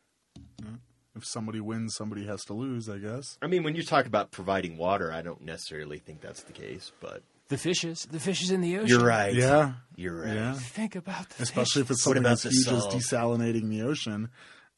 Yeah. 0.63 0.77
If 1.17 1.25
somebody 1.27 1.59
wins, 1.61 1.95
somebody 1.97 2.27
has 2.27 2.43
to 2.45 2.53
lose. 2.55 2.89
I 2.89 2.99
guess. 2.99 3.39
I 3.43 3.47
mean, 3.47 3.63
when 3.63 3.75
you 3.75 3.83
talk 3.83 4.07
about 4.07 4.31
providing 4.31 4.77
water, 4.77 5.13
I 5.13 5.23
don't 5.23 5.41
necessarily 5.43 5.99
think 5.99 6.21
that's 6.21 6.43
the 6.45 6.53
case, 6.53 6.93
but 7.01 7.23
The 7.49 7.57
fishes, 7.59 8.07
the 8.11 8.21
fishes 8.21 8.51
in 8.53 8.61
the 8.61 8.77
ocean. 8.77 8.89
you're 8.89 9.05
right. 9.05 9.35
Yeah, 9.35 9.73
You're 9.97 10.21
right. 10.21 10.35
yeah. 10.35 10.53
Think 10.55 10.95
about 10.95 11.31
the 11.31 11.43
Especially 11.43 11.83
if 11.83 11.91
it's 11.91 12.07
What 12.07 12.15
something 12.17 12.23
about 12.25 12.45
as 12.45 12.53
huge 12.53 12.69
as 12.69 12.85
desalinating 12.87 13.69
the 13.71 13.83
ocean. 13.83 14.29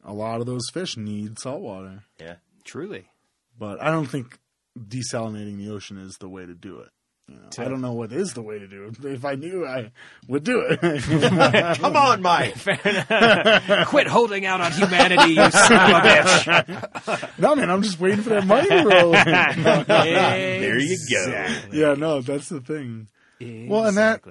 A 0.04 0.12
lot 0.12 0.40
of 0.40 0.46
those 0.46 0.68
fish 0.72 0.96
need 0.96 1.38
salt 1.38 1.60
water, 1.60 2.02
Yeah. 2.20 2.36
truly. 2.64 3.04
but 3.58 3.80
I 3.82 3.90
don't 3.90 4.06
think 4.06 4.38
desalinating 4.78 5.58
the 5.58 5.70
ocean 5.70 5.98
is 5.98 6.16
the 6.18 6.28
way 6.28 6.44
to 6.46 6.54
do 6.54 6.78
it. 6.80 6.88
You 7.28 7.36
know, 7.36 7.48
I 7.64 7.68
don't 7.68 7.80
know 7.80 7.92
what 7.92 8.12
is 8.12 8.34
the 8.34 8.42
way 8.42 8.58
to 8.58 8.66
do 8.66 8.84
it. 8.86 9.04
If 9.04 9.24
I 9.24 9.36
knew, 9.36 9.64
I 9.64 9.92
would 10.26 10.42
do 10.42 10.60
it. 10.68 10.80
Come 11.78 11.96
on, 11.96 12.20
Mike. 12.20 12.56
Quit 13.86 14.08
holding 14.08 14.44
out 14.44 14.60
on 14.60 14.72
humanity, 14.72 15.34
you 15.34 15.50
son 15.50 15.72
of 15.72 16.04
a 16.04 16.08
bitch. 16.08 17.28
no, 17.38 17.54
man, 17.54 17.70
I'm 17.70 17.82
just 17.82 18.00
waiting 18.00 18.22
for 18.22 18.30
that 18.30 18.44
money 18.46 18.68
to 18.68 18.84
roll. 18.84 19.12
there 19.12 20.78
you 20.78 20.98
go. 21.10 21.46
yeah, 21.72 21.94
no, 21.94 22.20
that's 22.22 22.48
the 22.48 22.60
thing. 22.60 23.08
Well, 23.40 23.86
and 23.86 23.96
that- 23.96 24.22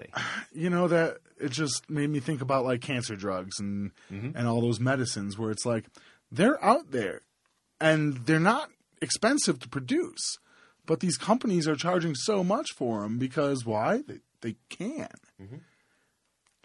you 0.53 0.69
know 0.69 0.87
that 0.89 1.17
it 1.41 1.51
just 1.51 1.89
made 1.89 2.09
me 2.09 2.19
think 2.19 2.41
about 2.41 2.65
like 2.65 2.81
cancer 2.81 3.15
drugs 3.15 3.59
and 3.59 3.91
and 4.09 4.47
all 4.47 4.61
those 4.61 4.79
medicines 4.79 5.37
where 5.37 5.51
it's 5.51 5.65
like 5.65 5.85
they're 6.31 6.63
out 6.63 6.91
there 6.91 7.21
and 7.79 8.17
they're 8.25 8.39
not 8.39 8.69
expensive 9.01 9.59
to 9.59 9.67
produce 9.69 10.37
but 10.85 10.99
these 10.99 11.17
companies 11.17 11.67
are 11.67 11.75
charging 11.75 12.15
so 12.15 12.43
much 12.43 12.67
for 12.75 13.01
them 13.01 13.17
because 13.17 13.65
why? 13.65 14.01
They, 14.07 14.19
they 14.41 14.55
can. 14.69 15.09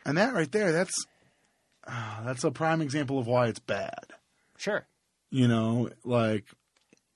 And 0.04 0.16
that 0.18 0.34
right 0.34 0.50
there 0.50 0.72
that's 0.72 0.94
ah, 1.86 2.22
that's 2.24 2.44
a 2.44 2.50
prime 2.50 2.80
example 2.80 3.18
of 3.18 3.26
why 3.26 3.46
it's 3.48 3.58
bad. 3.60 4.12
Sure. 4.58 4.86
you 5.30 5.48
know 5.48 5.90
like 6.04 6.44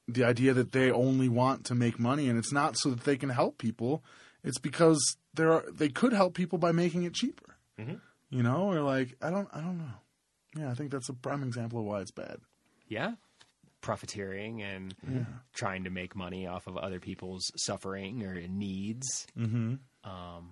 the 0.08 0.24
idea 0.24 0.52
that 0.54 0.72
they 0.72 0.90
only 0.90 1.28
want 1.28 1.64
to 1.66 1.74
make 1.74 1.98
money 1.98 2.28
and 2.28 2.38
it's 2.38 2.52
not 2.52 2.76
so 2.76 2.90
that 2.90 3.04
they 3.04 3.16
can 3.16 3.28
help 3.30 3.58
people 3.58 4.02
it's 4.44 4.58
because 4.58 5.16
there 5.34 5.52
are 5.52 5.64
they 5.72 5.88
could 5.88 6.12
help 6.12 6.34
people 6.34 6.58
by 6.58 6.72
making 6.72 7.02
it 7.04 7.14
cheaper 7.14 7.56
you 8.28 8.42
know 8.42 8.70
or 8.70 8.80
like 8.82 9.16
i 9.22 9.30
don't 9.30 9.48
i 9.54 9.60
don't 9.60 9.78
know 9.78 9.94
yeah 10.56 10.70
i 10.70 10.74
think 10.74 10.90
that's 10.90 11.08
a 11.08 11.14
prime 11.14 11.42
example 11.42 11.78
of 11.80 11.84
why 11.86 12.00
it's 12.00 12.10
bad 12.10 12.36
Yeah. 12.88 13.12
Profiteering 13.80 14.60
and 14.62 14.94
trying 15.54 15.84
to 15.84 15.90
make 15.90 16.14
money 16.14 16.46
off 16.46 16.66
of 16.66 16.76
other 16.76 17.00
people's 17.00 17.50
suffering 17.56 18.22
or 18.22 18.34
needs. 18.46 19.26
mm-hmm 19.38 19.76
Um, 20.04 20.50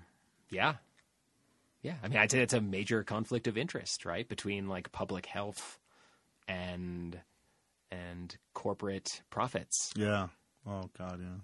yeah. 0.49 0.76
Yeah. 1.83 1.97
I 2.02 2.09
mean, 2.09 2.16
I'd 2.18 2.30
say 2.30 2.40
it's 2.40 2.54
a 2.54 2.61
major 2.62 3.04
conflict 3.04 3.47
of 3.47 3.59
interest, 3.59 4.07
right? 4.07 4.26
Between 4.26 4.66
like 4.68 4.90
public 4.92 5.26
health 5.26 5.78
and 6.49 7.21
and 7.90 8.35
corporate 8.54 9.23
profits. 9.30 9.92
yeah 9.95 10.28
oh 10.66 10.88
god 10.97 11.21
yeah 11.21 11.38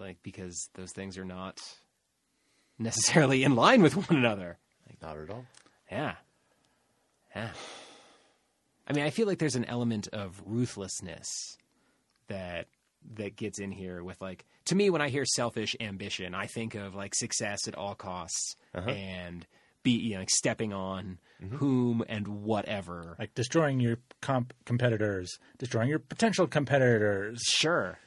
Like 0.00 0.18
because 0.22 0.68
those 0.74 0.92
things 0.92 1.16
are 1.18 1.24
not 1.24 1.58
necessarily 2.80 3.44
in 3.44 3.54
line 3.54 3.82
with 3.82 3.96
one 3.96 4.18
another. 4.18 4.58
Not 5.02 5.16
at 5.16 5.30
all. 5.30 5.46
Yeah. 5.90 6.14
Yeah. 7.34 7.50
I 8.86 8.92
mean, 8.92 9.04
I 9.04 9.10
feel 9.10 9.26
like 9.26 9.38
there's 9.38 9.56
an 9.56 9.64
element 9.64 10.08
of 10.12 10.42
ruthlessness 10.44 11.56
that 12.28 12.66
that 13.14 13.34
gets 13.34 13.58
in 13.58 13.70
here 13.70 14.04
with 14.04 14.20
like 14.20 14.44
to 14.66 14.74
me 14.74 14.90
when 14.90 15.00
I 15.00 15.08
hear 15.08 15.24
selfish 15.24 15.74
ambition, 15.80 16.34
I 16.34 16.46
think 16.46 16.74
of 16.74 16.94
like 16.94 17.14
success 17.14 17.66
at 17.66 17.74
all 17.74 17.94
costs 17.94 18.56
uh-huh. 18.74 18.90
and 18.90 19.46
be 19.82 19.92
you 19.92 20.14
know 20.14 20.20
like 20.20 20.30
stepping 20.30 20.72
on 20.72 21.18
mm-hmm. 21.42 21.56
whom 21.56 22.04
and 22.08 22.28
whatever. 22.28 23.16
Like 23.18 23.34
destroying 23.34 23.80
your 23.80 23.98
comp- 24.20 24.54
competitors, 24.64 25.38
destroying 25.58 25.88
your 25.88 25.98
potential 25.98 26.46
competitors. 26.46 27.40
Sure. 27.42 27.98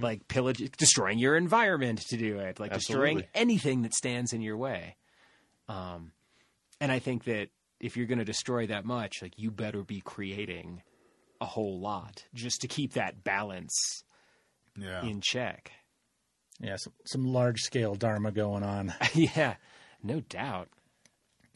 Like 0.00 0.28
pillage 0.28 0.58
destroying 0.76 1.18
your 1.18 1.36
environment 1.36 2.02
to 2.10 2.16
do 2.16 2.38
it, 2.38 2.60
like 2.60 2.72
destroying 2.72 3.24
anything 3.34 3.82
that 3.82 3.94
stands 3.94 4.32
in 4.32 4.40
your 4.40 4.56
way. 4.56 4.96
Um 5.68 6.12
and 6.80 6.92
I 6.92 6.98
think 7.00 7.24
that 7.24 7.48
if 7.80 7.96
you're 7.96 8.06
going 8.06 8.18
to 8.18 8.24
destroy 8.24 8.66
that 8.68 8.84
much, 8.84 9.22
like 9.22 9.32
you 9.36 9.50
better 9.50 9.82
be 9.82 10.00
creating 10.00 10.82
a 11.40 11.44
whole 11.44 11.80
lot 11.80 12.24
just 12.32 12.60
to 12.60 12.68
keep 12.68 12.92
that 12.92 13.24
balance 13.24 14.04
yeah 14.78 15.04
in 15.04 15.20
check. 15.20 15.72
Yeah, 16.60 16.76
some, 16.76 16.92
some 17.04 17.24
large 17.24 17.60
scale 17.60 17.96
dharma 17.96 18.30
going 18.30 18.62
on. 18.62 18.94
yeah, 19.14 19.56
no 20.02 20.20
doubt. 20.20 20.68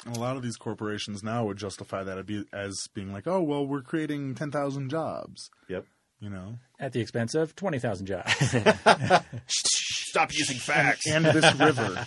A 0.04 0.18
lot 0.18 0.37
of 0.37 0.42
these 0.42 0.56
corporations 0.56 1.23
now 1.23 1.45
would 1.47 1.56
justify 1.59 2.02
that 2.02 2.45
as 2.52 2.88
being 2.92 3.12
like 3.12 3.26
oh 3.26 3.40
well 3.42 3.66
we're 3.66 3.80
creating 3.83 4.35
10,000 4.35 4.90
jobs 4.90 5.50
Yep. 5.68 5.87
You 6.21 6.31
know 6.31 6.59
At 6.79 6.93
the 6.93 7.01
expense 7.01 7.35
of 7.35 7.55
20,000 7.57 8.07
jobs. 8.07 8.33
Stop 9.49 10.33
using 10.33 10.57
facts. 10.59 11.07
and 11.07 11.25
this 11.25 11.55
river 11.59 12.07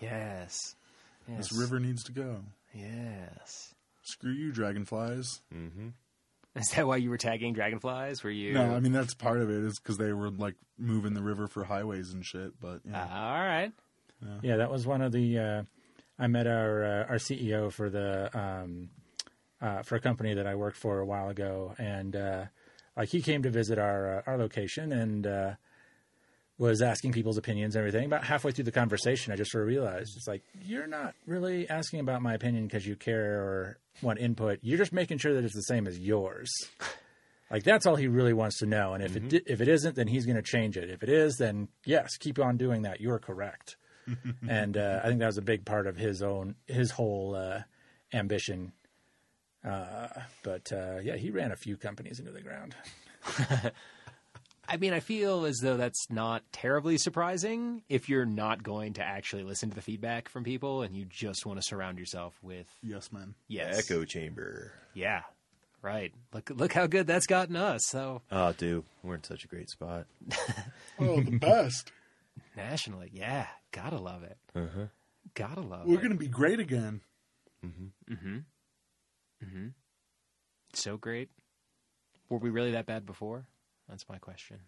Yes. 0.00 0.74
yes. 1.28 1.36
this 1.50 1.52
river 1.58 1.80
needs 1.80 2.02
to 2.04 2.12
go 2.12 2.40
Yes. 2.74 3.74
screw 4.02 4.32
you 4.32 4.52
dragonflies 4.52 5.40
Is 6.56 6.68
that 6.70 6.86
why 6.86 6.96
you 6.96 7.10
were 7.10 7.18
tagging 7.18 7.52
dragonflies? 7.52 8.22
Were 8.22 8.30
you? 8.30 8.52
no 8.54 8.74
i 8.74 8.80
mean 8.80 8.92
that's 8.92 9.14
part 9.14 9.40
of 9.40 9.50
it 9.50 9.64
is 9.64 9.78
because 9.78 9.98
they 9.98 10.12
were 10.12 10.30
like 10.30 10.54
moving 10.78 11.14
the 11.14 11.22
river 11.22 11.46
for 11.48 11.64
highways 11.64 12.12
and 12.12 12.24
shit 12.24 12.52
but 12.60 12.80
yeah. 12.84 13.06
Ah, 13.10 13.34
all 13.34 13.40
right. 13.46 13.72
yeah, 14.42 14.56
that 14.56 14.70
was 14.70 14.86
one 14.86 15.00
of 15.00 15.12
the. 15.12 15.38
Uh, 15.38 15.62
I 16.18 16.26
met 16.26 16.46
our 16.46 16.84
uh, 16.84 17.04
our 17.08 17.16
CEO 17.16 17.72
for 17.72 17.88
the 17.88 18.28
um, 18.38 18.90
uh, 19.62 19.82
for 19.82 19.96
a 19.96 20.00
company 20.00 20.34
that 20.34 20.46
I 20.46 20.54
worked 20.56 20.76
for 20.76 20.98
a 20.98 21.06
while 21.06 21.30
ago, 21.30 21.74
and 21.78 22.14
uh, 22.14 22.44
like 22.96 23.08
he 23.08 23.22
came 23.22 23.42
to 23.42 23.50
visit 23.50 23.78
our 23.78 24.18
uh, 24.18 24.22
our 24.26 24.38
location 24.38 24.92
and 24.92 25.26
uh, 25.26 25.54
was 26.58 26.82
asking 26.82 27.12
people's 27.12 27.38
opinions 27.38 27.74
and 27.74 27.80
everything. 27.86 28.06
About 28.06 28.24
halfway 28.24 28.52
through 28.52 28.64
the 28.64 28.72
conversation, 28.72 29.32
I 29.32 29.36
just 29.36 29.50
sort 29.50 29.62
of 29.62 29.68
realized 29.68 30.16
it's 30.16 30.28
like 30.28 30.42
you're 30.62 30.86
not 30.86 31.14
really 31.26 31.68
asking 31.68 32.00
about 32.00 32.22
my 32.22 32.34
opinion 32.34 32.66
because 32.66 32.86
you 32.86 32.96
care 32.96 33.40
or 33.40 33.78
want 34.02 34.18
input. 34.18 34.58
You're 34.62 34.78
just 34.78 34.92
making 34.92 35.18
sure 35.18 35.34
that 35.34 35.44
it's 35.44 35.54
the 35.54 35.62
same 35.62 35.86
as 35.86 35.98
yours. 35.98 36.50
Like 37.50 37.64
that's 37.64 37.84
all 37.84 37.96
he 37.96 38.06
really 38.06 38.32
wants 38.32 38.58
to 38.58 38.66
know. 38.66 38.94
And 38.94 39.02
if 39.02 39.16
it 39.16 39.42
if 39.46 39.60
it 39.60 39.66
isn't, 39.68 39.96
then 39.96 40.06
he's 40.06 40.24
going 40.24 40.36
to 40.36 40.42
change 40.42 40.76
it. 40.76 40.88
If 40.88 41.02
it 41.02 41.08
is, 41.08 41.36
then 41.36 41.68
yes, 41.84 42.16
keep 42.16 42.38
on 42.38 42.56
doing 42.56 42.82
that. 42.82 43.00
You're 43.00 43.18
correct. 43.18 43.76
and 44.48 44.76
uh, 44.76 45.00
I 45.02 45.08
think 45.08 45.18
that 45.18 45.26
was 45.26 45.38
a 45.38 45.42
big 45.42 45.64
part 45.64 45.86
of 45.86 45.96
his 45.96 46.22
own 46.22 46.54
his 46.66 46.92
whole 46.92 47.34
uh, 47.34 47.62
ambition. 48.12 48.72
Uh, 49.64 50.08
but 50.42 50.72
uh, 50.72 50.98
yeah, 51.02 51.16
he 51.16 51.30
ran 51.30 51.52
a 51.52 51.56
few 51.56 51.76
companies 51.76 52.18
into 52.18 52.32
the 52.32 52.40
ground. 52.40 52.74
I 54.68 54.76
mean, 54.76 54.92
I 54.92 55.00
feel 55.00 55.44
as 55.46 55.58
though 55.58 55.76
that's 55.76 56.08
not 56.10 56.44
terribly 56.52 56.96
surprising 56.96 57.82
if 57.88 58.08
you're 58.08 58.24
not 58.24 58.62
going 58.62 58.92
to 58.94 59.02
actually 59.02 59.42
listen 59.42 59.68
to 59.70 59.74
the 59.74 59.82
feedback 59.82 60.28
from 60.28 60.44
people 60.44 60.82
and 60.82 60.94
you 60.94 61.04
just 61.06 61.44
want 61.44 61.58
to 61.58 61.62
surround 61.66 61.98
yourself 61.98 62.38
with 62.40 62.66
yes 62.82 63.10
man 63.12 63.34
yes, 63.48 63.80
Echo 63.80 64.04
chamber. 64.04 64.72
yeah, 64.94 65.22
right. 65.82 66.12
Look, 66.32 66.50
look 66.54 66.72
how 66.72 66.86
good 66.86 67.08
that's 67.08 67.26
gotten 67.26 67.56
us. 67.56 67.82
So 67.86 68.22
Oh, 68.30 68.52
dude, 68.52 68.84
we're 69.02 69.16
in 69.16 69.24
such 69.24 69.44
a 69.44 69.48
great 69.48 69.70
spot. 69.70 70.06
oh 71.00 71.20
the 71.20 71.38
best 71.38 71.90
nationally, 72.56 73.10
yeah, 73.12 73.48
gotta 73.72 73.98
love 73.98 74.22
it. 74.22 74.38
Gotta 75.34 75.62
love 75.62 75.82
it. 75.82 75.88
we're 75.88 76.00
gonna 76.00 76.14
be 76.14 76.28
great 76.28 76.60
again 76.60 77.00
Mm-hmm. 79.44 79.68
So 80.74 80.96
great. 80.96 81.30
Were 82.28 82.38
we 82.38 82.50
really 82.50 82.72
that 82.72 82.86
bad 82.86 83.06
before? 83.06 83.46
That's 83.88 84.08
my 84.08 84.18
question. 84.18 84.58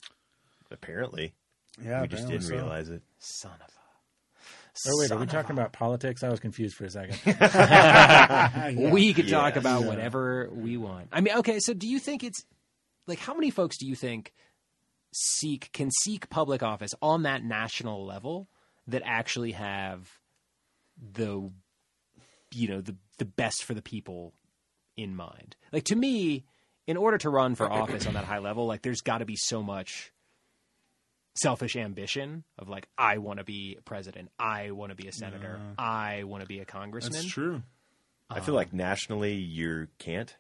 Apparently, 0.71 1.35
yeah 1.83 2.01
we 2.03 2.09
just 2.09 2.27
didn't 2.27 2.43
so. 2.43 2.55
realize 2.55 2.89
it. 2.89 3.03
Son 3.19 3.53
of 3.53 3.69
a. 3.69 3.73
Oh 4.89 4.99
wait, 4.99 5.11
are 5.13 5.19
we 5.19 5.27
talking 5.27 5.51
a- 5.57 5.61
about 5.61 5.73
politics? 5.73 6.23
I 6.25 6.29
was 6.31 6.41
confused 6.41 6.75
for 6.77 6.85
a 6.85 6.91
second. 6.91 7.19
We 8.93 9.13
could 9.15 9.29
talk 9.29 9.55
Yes. 9.55 9.63
about 9.63 9.83
Yeah. 9.83 9.89
whatever 9.89 10.49
we 10.53 10.77
want. 10.77 11.09
I 11.13 11.21
mean, 11.21 11.37
okay, 11.39 11.59
so 11.61 11.75
do 11.75 11.87
you 11.87 11.99
think 11.99 12.25
it's 12.25 12.45
like 13.07 13.19
how 13.19 13.35
many 13.35 13.51
folks 13.51 13.77
do 13.79 13.87
you 13.87 13.95
think 13.95 14.33
seek 15.15 15.71
can 15.73 15.91
seek 16.03 16.31
public 16.31 16.63
office 16.63 16.93
on 17.03 17.23
that 17.25 17.45
national 17.45 18.07
level 18.07 18.49
that 18.89 19.03
actually 19.05 19.53
have 19.53 20.09
the 20.99 21.51
you 22.55 22.69
know 22.69 22.81
the 22.81 22.97
the 23.19 23.25
best 23.27 23.63
for 23.65 23.75
the 23.75 23.83
people 23.83 24.33
in 24.97 25.15
mind? 25.17 25.57
Like 25.73 25.85
to 25.85 25.97
me, 25.97 26.45
in 26.87 26.97
order 26.97 27.19
to 27.19 27.31
run 27.31 27.55
for 27.55 27.71
office 27.71 28.07
on 28.07 28.15
that 28.15 28.25
high 28.25 28.39
level, 28.39 28.67
like 28.67 28.83
there's 28.83 29.01
got 29.01 29.19
to 29.19 29.25
be 29.25 29.37
so 29.37 29.63
much 29.63 30.13
selfish 31.35 31.77
ambition 31.77 32.45
of 32.59 32.69
like 32.69 32.89
I 32.99 33.19
want 33.19 33.39
to 33.39 33.45
be 33.45 33.79
president, 33.85 34.31
I 34.39 34.73
want 34.73 34.91
to 34.91 34.97
be 34.97 35.09
a 35.09 35.13
senator, 35.13 35.59
I 35.79 36.25
want 36.25 36.43
to 36.43 36.47
be 36.47 36.61
a 36.61 36.65
congressman. 36.65 37.13
that's 37.13 37.27
true 37.27 37.63
I 38.35 38.41
feel 38.41 38.55
like 38.55 38.73
nationally 38.73 39.35
you 39.35 39.89
can't, 39.99 40.35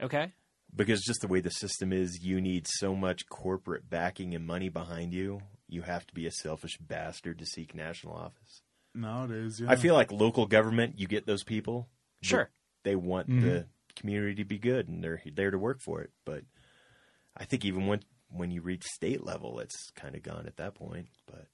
Okay. 0.00 0.32
because 0.74 1.02
just 1.02 1.20
the 1.20 1.28
way 1.28 1.40
the 1.40 1.50
system 1.50 1.92
is, 1.92 2.22
you 2.22 2.40
need 2.40 2.66
so 2.68 2.94
much 2.94 3.28
corporate 3.28 3.88
backing 3.90 4.34
and 4.34 4.46
money 4.46 4.68
behind 4.68 5.12
you. 5.12 5.40
You 5.68 5.82
have 5.82 6.06
to 6.06 6.14
be 6.14 6.26
a 6.26 6.30
selfish 6.30 6.78
bastard 6.78 7.38
to 7.40 7.46
seek 7.46 7.74
national 7.74 8.14
office. 8.14 8.62
Nowadays, 8.94 9.60
yeah. 9.60 9.70
I 9.70 9.76
feel 9.76 9.94
like 9.94 10.12
local 10.12 10.46
government, 10.46 10.98
you 10.98 11.08
get 11.08 11.26
those 11.26 11.42
people. 11.42 11.88
Sure. 12.22 12.48
They 12.84 12.94
want 12.94 13.28
mm-hmm. 13.28 13.44
the 13.44 13.66
community 13.96 14.36
to 14.36 14.44
be 14.44 14.58
good 14.58 14.88
and 14.88 15.02
they're 15.02 15.20
there 15.34 15.50
to 15.50 15.58
work 15.58 15.80
for 15.84 16.02
it. 16.02 16.10
But 16.24 16.42
I 17.36 17.44
think 17.44 17.64
even 17.64 17.86
when 17.86 18.00
when 18.30 18.50
you 18.50 18.60
reach 18.60 18.84
state 18.84 19.24
level, 19.24 19.58
it's 19.60 19.90
kind 19.94 20.14
of 20.14 20.22
gone 20.22 20.46
at 20.46 20.56
that 20.56 20.74
point. 20.74 21.08
But 21.26 21.46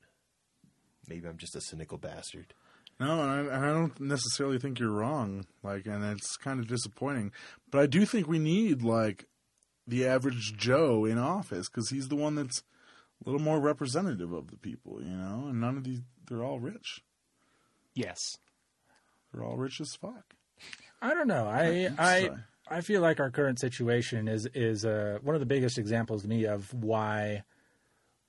maybe 1.08 1.28
I'm 1.28 1.38
just 1.38 1.56
a 1.56 1.60
cynical 1.60 1.98
bastard. 1.98 2.54
No, 3.00 3.22
and 3.22 3.30
I, 3.30 3.56
and 3.56 3.64
I 3.66 3.72
don't 3.72 4.00
necessarily 4.00 4.58
think 4.58 4.78
you're 4.78 4.90
wrong. 4.90 5.46
Like, 5.62 5.86
and 5.86 6.04
it's 6.04 6.36
kind 6.36 6.60
of 6.60 6.68
disappointing. 6.68 7.32
But 7.70 7.80
I 7.80 7.86
do 7.86 8.04
think 8.04 8.28
we 8.28 8.38
need 8.38 8.82
like 8.82 9.26
the 9.86 10.06
average 10.06 10.54
Joe 10.56 11.04
in 11.04 11.18
office 11.18 11.68
because 11.68 11.90
he's 11.90 12.08
the 12.08 12.16
one 12.16 12.34
that's 12.34 12.62
a 13.24 13.28
little 13.28 13.44
more 13.44 13.60
representative 13.60 14.32
of 14.32 14.50
the 14.50 14.56
people, 14.56 15.02
you 15.02 15.16
know. 15.16 15.46
And 15.48 15.60
none 15.60 15.76
of 15.76 15.84
these, 15.84 16.00
they're 16.28 16.44
all 16.44 16.60
rich. 16.60 17.02
Yes. 17.94 18.18
They're 19.32 19.44
all 19.44 19.56
rich 19.56 19.80
as 19.80 19.94
fuck. 20.00 20.34
I 21.02 21.14
don't 21.14 21.28
know. 21.28 21.46
I 21.46 21.90
I 21.98 22.20
so. 22.22 22.38
I 22.68 22.80
feel 22.80 23.02
like 23.02 23.20
our 23.20 23.30
current 23.30 23.58
situation 23.60 24.28
is 24.28 24.46
is 24.54 24.84
uh, 24.86 25.18
one 25.22 25.34
of 25.34 25.40
the 25.40 25.46
biggest 25.46 25.76
examples 25.76 26.22
to 26.22 26.28
me 26.28 26.44
of 26.46 26.72
why 26.72 27.42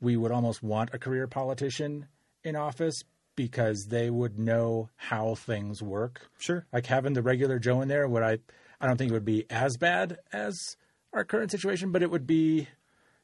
we 0.01 0.17
would 0.17 0.31
almost 0.31 0.61
want 0.63 0.89
a 0.93 0.99
career 0.99 1.27
politician 1.27 2.07
in 2.43 2.55
office 2.55 3.03
because 3.35 3.85
they 3.87 4.09
would 4.09 4.37
know 4.37 4.89
how 4.95 5.35
things 5.35 5.81
work. 5.81 6.29
Sure. 6.39 6.65
Like 6.73 6.85
having 6.87 7.13
the 7.13 7.21
regular 7.21 7.59
Joe 7.59 7.81
in 7.81 7.87
there, 7.87 8.07
would 8.07 8.23
I? 8.23 8.39
I 8.81 8.87
don't 8.87 8.97
think 8.97 9.11
it 9.11 9.13
would 9.13 9.23
be 9.23 9.45
as 9.49 9.77
bad 9.77 10.17
as 10.33 10.75
our 11.13 11.23
current 11.23 11.51
situation, 11.51 11.91
but 11.91 12.03
it 12.03 12.11
would 12.11 12.27
be 12.27 12.67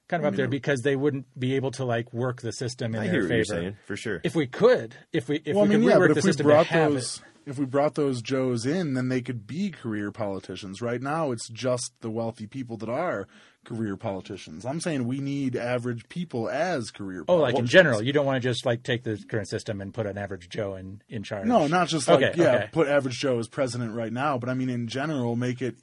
kind 0.07 0.23
of 0.23 0.27
up 0.31 0.35
there 0.35 0.47
because 0.47 0.81
they 0.81 0.95
wouldn't 0.95 1.25
be 1.39 1.55
able 1.55 1.71
to 1.71 1.85
like 1.85 2.13
work 2.13 2.41
the 2.41 2.51
system 2.51 2.95
in 2.95 3.01
I 3.01 3.07
their 3.07 3.21
favor. 3.23 3.35
you're 3.35 3.43
saying 3.45 3.77
for 3.85 3.95
sure. 3.97 4.21
If 4.23 4.35
we 4.35 4.47
could, 4.47 4.95
if 5.11 5.27
we 5.27 5.41
if 5.43 5.55
well, 5.55 5.65
we 5.65 5.75
I 5.75 5.77
mean, 5.77 5.87
could 5.87 5.89
yeah, 5.89 5.97
rework 5.97 6.13
the 6.13 6.19
if 6.19 6.23
system 6.23 6.37
to 6.37 6.43
brought 6.43 6.67
have 6.67 6.93
those, 6.93 7.17
it, 7.17 7.23
if 7.49 7.57
we 7.57 7.65
brought 7.65 7.95
those 7.95 8.21
Joes 8.21 8.65
in, 8.65 8.93
then 8.93 9.09
they 9.09 9.21
could 9.21 9.47
be 9.47 9.71
career 9.71 10.11
politicians. 10.11 10.81
Right 10.81 11.01
now, 11.01 11.31
it's 11.31 11.49
just 11.49 11.93
the 12.01 12.09
wealthy 12.09 12.47
people 12.47 12.77
that 12.77 12.89
are 12.89 13.27
career 13.65 13.97
politicians. 13.97 14.65
I'm 14.65 14.79
saying 14.79 15.05
we 15.05 15.19
need 15.19 15.55
average 15.55 16.07
people 16.09 16.49
as 16.49 16.91
career. 16.91 17.23
Politicians. 17.23 17.29
Oh, 17.29 17.41
like 17.41 17.59
in 17.59 17.67
general, 17.67 18.01
you 18.01 18.13
don't 18.13 18.25
want 18.25 18.41
to 18.41 18.47
just 18.47 18.65
like 18.65 18.83
take 18.83 19.03
the 19.03 19.17
current 19.29 19.49
system 19.49 19.81
and 19.81 19.93
put 19.93 20.05
an 20.05 20.17
average 20.17 20.49
Joe 20.49 20.75
in 20.75 21.01
in 21.09 21.23
charge. 21.23 21.47
No, 21.47 21.67
not 21.67 21.87
just 21.87 22.07
like 22.07 22.21
Okay, 22.21 22.33
yeah, 22.41 22.55
okay. 22.55 22.69
put 22.71 22.87
average 22.87 23.19
Joe 23.19 23.39
as 23.39 23.47
president 23.47 23.93
right 23.93 24.13
now, 24.13 24.37
but 24.37 24.49
I 24.49 24.53
mean 24.53 24.69
in 24.69 24.87
general, 24.87 25.35
make 25.35 25.61
it 25.61 25.75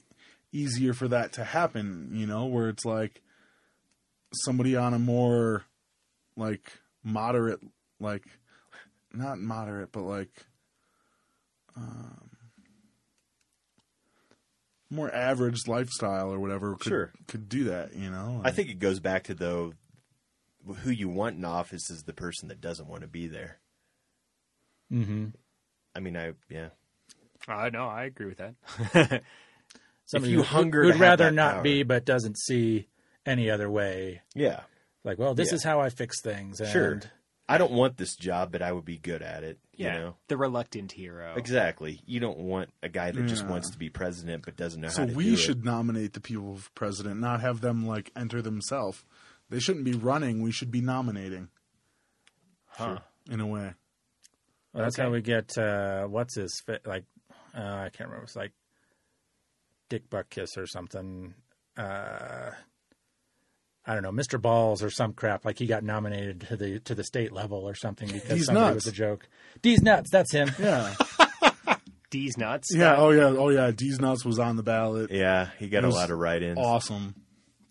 easier 0.51 0.93
for 0.93 1.07
that 1.09 1.33
to 1.33 1.43
happen. 1.43 2.11
You 2.13 2.27
know, 2.27 2.45
where 2.45 2.69
it's 2.69 2.85
like 2.85 3.21
somebody 4.33 4.75
on 4.75 4.93
a 4.93 4.99
more 4.99 5.65
like 6.35 6.71
moderate, 7.03 7.59
like 7.99 8.23
not 9.13 9.39
moderate, 9.39 9.91
but 9.91 10.03
like 10.03 10.29
um, 11.77 12.29
more 14.89 15.13
average 15.13 15.67
lifestyle 15.67 16.31
or 16.31 16.39
whatever 16.39 16.75
could 16.75 16.87
Sure. 16.89 17.13
could 17.27 17.49
do 17.49 17.65
that. 17.65 17.93
You 17.95 18.09
know, 18.09 18.41
I 18.43 18.51
think 18.51 18.69
it 18.69 18.79
goes 18.79 18.99
back 18.99 19.23
to 19.25 19.33
though 19.33 19.73
who 20.83 20.89
you 20.89 21.07
want 21.09 21.37
in 21.37 21.45
office 21.45 21.89
is 21.89 22.03
the 22.03 22.13
person 22.13 22.49
that 22.49 22.59
doesn't 22.61 22.87
want 22.87 23.01
to 23.01 23.07
be 23.07 23.27
there. 23.27 23.59
Mm-hmm. 24.91 25.27
I 25.95 25.99
mean, 25.99 26.17
I 26.17 26.33
yeah. 26.49 26.69
I 27.47 27.69
know. 27.69 27.87
I 27.87 28.05
agree 28.05 28.27
with 28.27 28.37
that. 28.39 29.23
Somebody 30.05 30.31
you 30.31 30.37
who 30.39 30.43
hunger 30.43 30.85
would 30.85 30.93
to 30.93 30.99
rather 30.99 31.31
not 31.31 31.55
power. 31.55 31.63
be, 31.63 31.83
but 31.83 32.05
doesn't 32.05 32.37
see 32.39 32.87
any 33.25 33.49
other 33.49 33.69
way. 33.69 34.21
Yeah. 34.35 34.61
Like, 35.03 35.19
well, 35.19 35.33
this 35.33 35.49
Yeah. 35.51 35.55
is 35.55 35.63
how 35.63 35.79
I 35.81 35.89
fix 35.89 36.21
things. 36.21 36.59
And 36.61 36.69
Sure. 36.69 37.01
I 37.49 37.57
don't 37.57 37.71
want 37.71 37.95
this 37.97 38.15
job, 38.15 38.51
but 38.51 38.61
I 38.61 38.71
would 38.73 38.83
be 38.83 38.97
good 38.97 39.21
at 39.21 39.43
it. 39.43 39.57
Yeah. 39.73 39.93
You 39.93 39.99
know? 40.01 40.15
The 40.27 40.35
reluctant 40.37 40.91
hero. 40.91 41.33
Exactly. 41.37 42.01
You 42.05 42.19
don't 42.19 42.39
want 42.39 42.71
a 42.83 42.89
guy 42.89 43.11
that 43.11 43.25
just 43.27 43.45
wants 43.45 43.69
to 43.71 43.77
be 43.77 43.89
president 43.89 44.43
but 44.45 44.57
doesn't 44.57 44.81
know 44.81 44.89
So 44.89 45.03
how 45.03 45.05
to 45.05 45.11
do 45.11 45.13
that. 45.13 45.21
So 45.23 45.29
we 45.29 45.35
do 45.35 45.37
should 45.37 45.63
nominate 45.63 46.11
the 46.13 46.19
people 46.19 46.57
for 46.57 46.69
president, 46.71 47.19
not 47.21 47.39
have 47.41 47.61
them 47.61 47.87
like 47.87 48.11
enter 48.17 48.41
themselves. 48.41 49.05
They 49.49 49.59
shouldn't 49.59 49.85
be 49.85 49.93
running. 49.93 50.41
We 50.41 50.51
should 50.51 50.71
be 50.71 50.81
nominating 50.81 51.47
Huh. 52.65 52.99
in 53.29 53.39
a 53.39 53.47
way. 53.47 53.73
Well, 54.73 54.83
that's 54.83 54.95
Okay. 54.99 55.03
how 55.07 55.11
we 55.11 55.21
get 55.21 55.57
uh, 55.57 56.05
what's 56.07 56.35
his 56.35 56.59
fa- 56.65 56.81
like 56.85 57.05
uh, 57.55 57.61
I 57.61 57.89
can't 57.89 58.09
remember. 58.09 58.23
It's 58.25 58.35
like 58.35 58.51
Dick 59.89 60.09
Buttkiss 60.09 60.57
or 60.57 60.67
something. 60.67 61.33
Uh, 61.77 62.51
I 63.87 63.93
don't 63.93 64.03
know, 64.03 64.11
Mr. 64.11 64.39
Balls 64.41 64.83
or 64.83 64.89
some 64.89 65.13
crap. 65.13 65.45
Like 65.45 65.57
he 65.57 65.65
got 65.65 65.81
nominated 65.83 66.41
to 66.49 66.57
the 66.57 66.79
to 66.81 66.93
the 66.93 67.03
state 67.05 67.31
level 67.31 67.67
or 67.67 67.73
something 67.73 68.07
because 68.09 68.29
D's 68.29 68.45
somebody 68.47 68.65
nuts. 68.73 68.75
was 68.85 68.87
a 68.87 68.91
joke. 68.91 69.27
Deez 69.61 69.81
Nuts. 69.81 70.09
That's 70.11 70.31
him. 70.33 70.51
Yeah, 70.59 70.93
Deez 72.11 72.37
Nuts. 72.37 72.67
yeah. 72.73 72.95
Oh 72.97 73.11
yeah, 73.11 73.25
oh 73.25 73.49
yeah. 73.49 73.71
Deez 73.71 73.99
Nuts 73.99 74.23
was 74.25 74.39
on 74.39 74.55
the 74.55 74.63
ballot. 74.63 75.11
Yeah, 75.11 75.49
he 75.59 75.67
got 75.69 75.79
It 75.79 75.85
a 75.85 75.87
was 75.87 75.95
lot 75.95 76.11
of 76.11 76.17
write-ins. 76.19 76.57
Awesome 76.59 77.15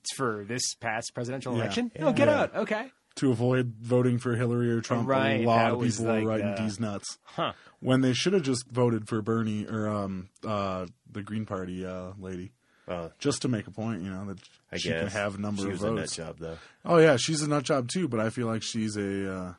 It's 0.01 0.15
for 0.15 0.45
this 0.47 0.75
past 0.75 1.13
presidential 1.15 1.55
Yeah. 1.55 1.61
election. 1.63 1.93
No, 1.99 2.13
get 2.13 2.29
Yeah. 2.29 2.41
out. 2.41 2.55
Okay. 2.57 2.91
to 3.17 3.31
avoid 3.31 3.73
voting 3.81 4.19
for 4.19 4.37
Hillary 4.37 4.71
or 4.71 4.83
Trump. 4.83 5.09
Right, 5.09 5.41
a 5.41 5.47
lot 5.47 5.57
that 5.65 5.73
of 5.73 5.79
was 5.79 5.97
people 5.97 6.13
like 6.13 6.23
were 6.25 6.29
writing 6.29 6.55
the- 6.55 6.61
Deez 6.61 6.79
Nuts 6.79 7.17
Huh. 7.25 7.55
when 7.81 8.03
they 8.03 8.13
should 8.13 8.35
have 8.35 8.43
just 8.43 8.69
voted 8.71 9.09
for 9.09 9.23
Bernie 9.23 9.65
or 9.67 9.89
um 9.89 10.29
uh 10.47 10.85
the 11.11 11.23
Green 11.23 11.47
Party 11.47 11.87
uh 11.87 12.13
lady 12.19 12.53
Uh, 12.89 13.09
just 13.19 13.43
to 13.43 13.49
make 13.49 13.67
a 13.67 13.71
point. 13.71 14.03
You 14.03 14.11
know 14.11 14.27
that 14.27 14.39
I 14.71 14.77
she 14.77 14.91
guess 14.91 15.01
can 15.01 15.09
have 15.09 15.35
a 15.35 15.39
number 15.39 15.63
she 15.63 15.67
of 15.69 15.73
was 15.73 15.83
a 15.83 15.87
nut 15.91 15.97
votes. 16.01 16.17
job 16.17 16.37
though. 16.39 16.59
Oh 16.85 16.99
yeah, 16.99 17.17
she's 17.17 17.43
a 17.43 17.49
nut 17.49 17.65
job 17.65 17.89
too, 17.89 18.07
but 18.09 18.21
I 18.21 18.31
feel 18.31 18.47
like 18.47 18.63
she's 18.63 18.97
a 18.97 19.35
uh, 19.35 19.55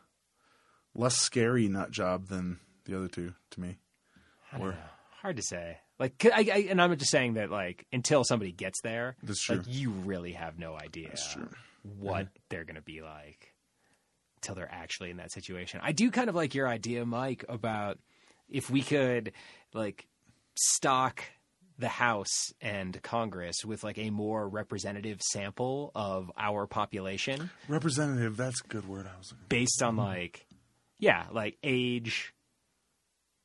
less 0.95 1.17
scary 1.17 1.67
nut 1.67 1.91
job 1.91 2.27
than 2.27 2.59
the 2.85 2.95
other 2.97 3.07
two 3.07 3.33
to 3.51 3.59
me. 3.61 3.77
Or 4.57 4.75
Hard 5.21 5.35
to 5.37 5.43
say. 5.43 5.79
Like, 5.99 6.25
I, 6.25 6.39
I- 6.53 6.67
and 6.69 6.81
I'm 6.81 6.95
just 6.97 7.11
saying 7.11 7.33
that, 7.33 7.49
like, 7.51 7.85
until 7.91 8.23
somebody 8.23 8.51
gets 8.51 8.79
there, 8.81 9.17
That's 9.23 9.41
true. 9.43 9.57
like, 9.57 9.65
you 9.67 9.89
really 9.89 10.33
have 10.33 10.57
no 10.59 10.75
idea 10.75 11.09
true. 11.33 11.49
what 11.99 12.27
they're 12.49 12.63
going 12.65 12.75
to 12.75 12.81
be 12.83 13.01
like 13.01 13.53
until 14.37 14.53
they're 14.55 14.71
actually 14.71 15.09
in 15.09 15.17
that 15.17 15.31
situation. 15.31 15.79
I 15.83 15.91
do 15.91 16.11
kind 16.11 16.29
of 16.29 16.35
like 16.35 16.53
your 16.55 16.67
idea, 16.67 17.03
Mike, 17.05 17.43
about 17.49 17.97
if 18.47 18.69
we 18.69 18.81
could, 18.83 19.31
like, 19.73 20.05
stock 20.55 21.23
the 21.77 21.87
House 21.87 22.51
and 22.61 23.01
Congress 23.03 23.63
with, 23.65 23.83
like, 23.83 23.97
a 23.97 24.09
more 24.09 24.47
representative 24.47 25.21
sample 25.21 25.91
of 25.95 26.31
our 26.37 26.67
population 26.67 27.49
representative, 27.67 28.37
that's 28.37 28.61
a 28.61 28.67
good 28.67 28.87
word. 28.87 29.05
I 29.05 29.17
was 29.17 29.33
based 29.49 29.81
on, 29.83 29.95
mm-hmm. 29.95 30.05
like, 30.07 30.47
yeah, 30.99 31.25
like 31.31 31.57
age, 31.63 32.33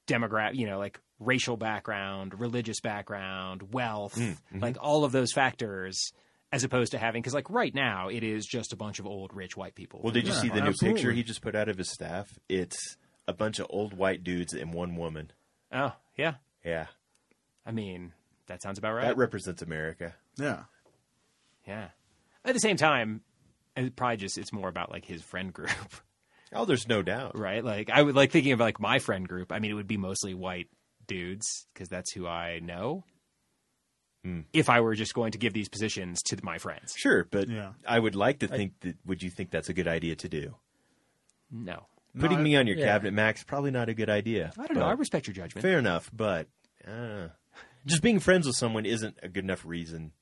demographic, 0.07 0.57
you 0.57 0.66
know, 0.66 0.79
like 0.79 1.01
racial 1.18 1.57
background, 1.57 2.38
religious 2.40 2.81
background, 2.81 3.73
wealth, 3.73 4.14
mm, 4.16 4.31
mm-hmm. 4.31 4.59
like 4.61 4.77
all 4.81 5.05
of 5.05 5.12
those 5.12 5.33
factors, 5.33 6.12
as 6.51 6.64
opposed 6.64 6.92
to 6.92 6.99
having 6.99 7.23
because 7.23 7.35
like 7.35 7.49
right 7.51 7.75
now 7.75 8.09
it 8.09 8.23
is 8.25 8.45
just 8.47 8.73
a 8.73 8.77
bunch 8.77 8.99
of 8.99 9.07
old 9.07 9.35
rich 9.35 9.57
white 9.57 9.75
people. 9.75 10.01
Well, 10.03 10.12
did 10.12 10.27
you 10.27 10.33
Yeah, 10.33 10.40
see 10.40 10.49
the 10.49 10.61
new 10.61 10.68
absolutely. 10.68 10.99
picture 10.99 11.12
he 11.12 11.23
just 11.23 11.40
put 11.42 11.55
out 11.55 11.68
of 11.68 11.79
his 11.79 11.90
staff? 11.90 12.29
It's 12.49 12.97
a 13.29 13.33
bunch 13.33 13.59
of 13.59 13.66
old 13.71 13.95
white 13.95 14.25
dudes 14.25 14.53
and 14.53 14.73
one 14.75 14.97
woman. 14.97 15.31
oh 15.73 15.92
yeah, 16.16 16.35
Yeah, 16.64 16.87
I 17.64 17.71
mean 17.73 18.12
that 18.49 18.63
sounds 18.63 18.79
about 18.79 18.95
right. 18.95 19.05
that 19.07 19.17
represents 19.17 19.63
America. 19.63 20.15
Yeah, 20.39 20.65
yeah. 21.67 21.89
At 22.45 22.55
the 22.55 22.61
same 22.61 22.77
time, 22.77 23.21
it 23.77 23.95
probably 23.97 24.17
just 24.19 24.39
it's 24.39 24.53
more 24.53 24.69
about 24.69 24.91
like 24.91 25.05
his 25.05 25.23
friend 25.23 25.53
group, 25.53 25.71
Oh, 26.55 26.65
there's 26.67 26.87
no 26.89 27.03
doubt. 27.03 27.39
right? 27.39 27.65
Like 27.65 27.89
I 27.91 28.03
would 28.03 28.15
like 28.15 28.31
thinking 28.31 28.53
of 28.53 28.61
like 28.61 28.79
my 28.81 28.99
friend 28.99 29.27
group. 29.27 29.53
I 29.53 29.59
mean, 29.59 29.71
it 29.71 29.75
would 29.75 29.87
be 29.87 29.97
mostly 29.97 30.35
white 30.35 30.69
dudes 31.07 31.67
because 31.73 31.89
that's 31.89 32.13
who 32.13 32.27
I 32.27 32.59
know. 32.61 33.05
If 34.53 34.71
I 34.71 34.83
were 34.83 34.95
just 34.95 35.15
going 35.15 35.33
to 35.33 35.39
give 35.39 35.53
these 35.53 35.69
positions 35.69 36.23
to 36.27 36.39
my 36.45 36.59
friends, 36.59 36.95
Sure, 36.97 37.25
but 37.29 37.49
Yeah. 37.49 37.73
I 37.85 37.99
would 37.99 38.15
like 38.15 38.39
to 38.41 38.47
think 38.49 38.75
that. 38.83 38.95
Would 39.05 39.21
you 39.21 39.31
think 39.31 39.51
that's 39.51 39.69
a 39.69 39.73
good 39.75 39.89
idea 39.89 40.15
to 40.15 40.29
do? 40.29 40.55
no, 41.51 41.87
Putting 42.17 42.39
I- 42.39 42.43
me 42.43 42.55
on 42.57 42.69
your 42.69 42.77
yeah. 42.77 42.85
cabinet, 42.87 43.15
Max, 43.15 43.43
probably 43.43 43.73
not 43.73 43.89
a 43.89 43.95
good 43.95 44.09
idea. 44.09 44.53
I 44.57 44.67
don't 44.69 44.77
know. 44.77 44.87
I 44.87 44.93
respect 44.93 45.27
your 45.27 45.35
judgment. 45.35 45.63
Fair 45.63 45.77
enough, 45.79 46.09
but 46.15 46.47
uh, 46.87 47.29
just 47.87 48.03
being 48.03 48.18
friends 48.21 48.47
with 48.47 48.57
someone 48.57 48.87
isn't 48.87 49.16
a 49.23 49.29
good 49.29 49.45
enough 49.45 49.64
reason 49.64 50.12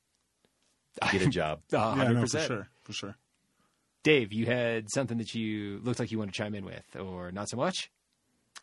to 1.03 1.13
get 1.13 1.23
a 1.23 1.27
job. 1.31 1.61
Uh, 1.73 1.95
yeah, 1.97 2.09
no, 2.13 2.21
100%. 2.23 2.31
for 2.31 2.39
sure, 2.39 2.69
for 2.83 2.93
sure. 2.93 3.17
Dave, 4.03 4.33
you 4.33 4.47
had 4.47 4.87
something 4.91 5.19
that 5.19 5.35
you 5.35 5.79
looked 5.83 6.01
like 6.01 6.11
you 6.11 6.19
wanted 6.19 6.33
to 6.33 6.39
chime 6.39 6.55
in 6.55 6.65
with, 6.65 6.97
or 6.99 7.31
not 7.33 7.49
so 7.51 7.57
much? 7.57 7.91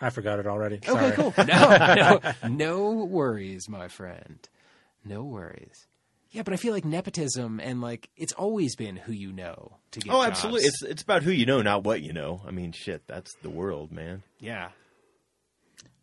I 0.01 0.10
forgot 0.10 0.39
it 0.39 0.47
already. 0.47 0.79
Sorry. 0.83 1.05
Okay, 1.05 1.15
cool. 1.15 1.33
No, 1.45 2.19
no, 2.49 2.49
no 2.49 3.05
worries, 3.05 3.67
my 3.69 3.88
friend. 3.88 4.39
No 5.05 5.23
worries. 5.23 5.88
Yeah, 6.31 6.43
but 6.43 6.53
I 6.53 6.57
feel 6.57 6.73
like 6.73 6.83
nepotism 6.86 7.60
and 7.62 7.79
like 7.81 8.10
it's 8.17 8.33
always 8.33 8.75
been 8.75 8.97
who 8.97 9.13
you 9.13 9.31
know 9.31 9.77
to 9.91 9.99
get. 9.99 10.12
Oh, 10.13 10.17
jobs. 10.23 10.27
absolutely. 10.27 10.63
It's 10.65 10.83
it's 10.83 11.01
about 11.01 11.23
who 11.23 11.31
you 11.31 11.45
know, 11.45 11.62
not 11.62 11.83
what 11.83 12.01
you 12.01 12.12
know. 12.13 12.41
I 12.45 12.51
mean, 12.51 12.73
shit, 12.73 13.03
that's 13.07 13.33
the 13.41 13.49
world, 13.49 13.91
man. 13.91 14.23
yeah, 14.39 14.69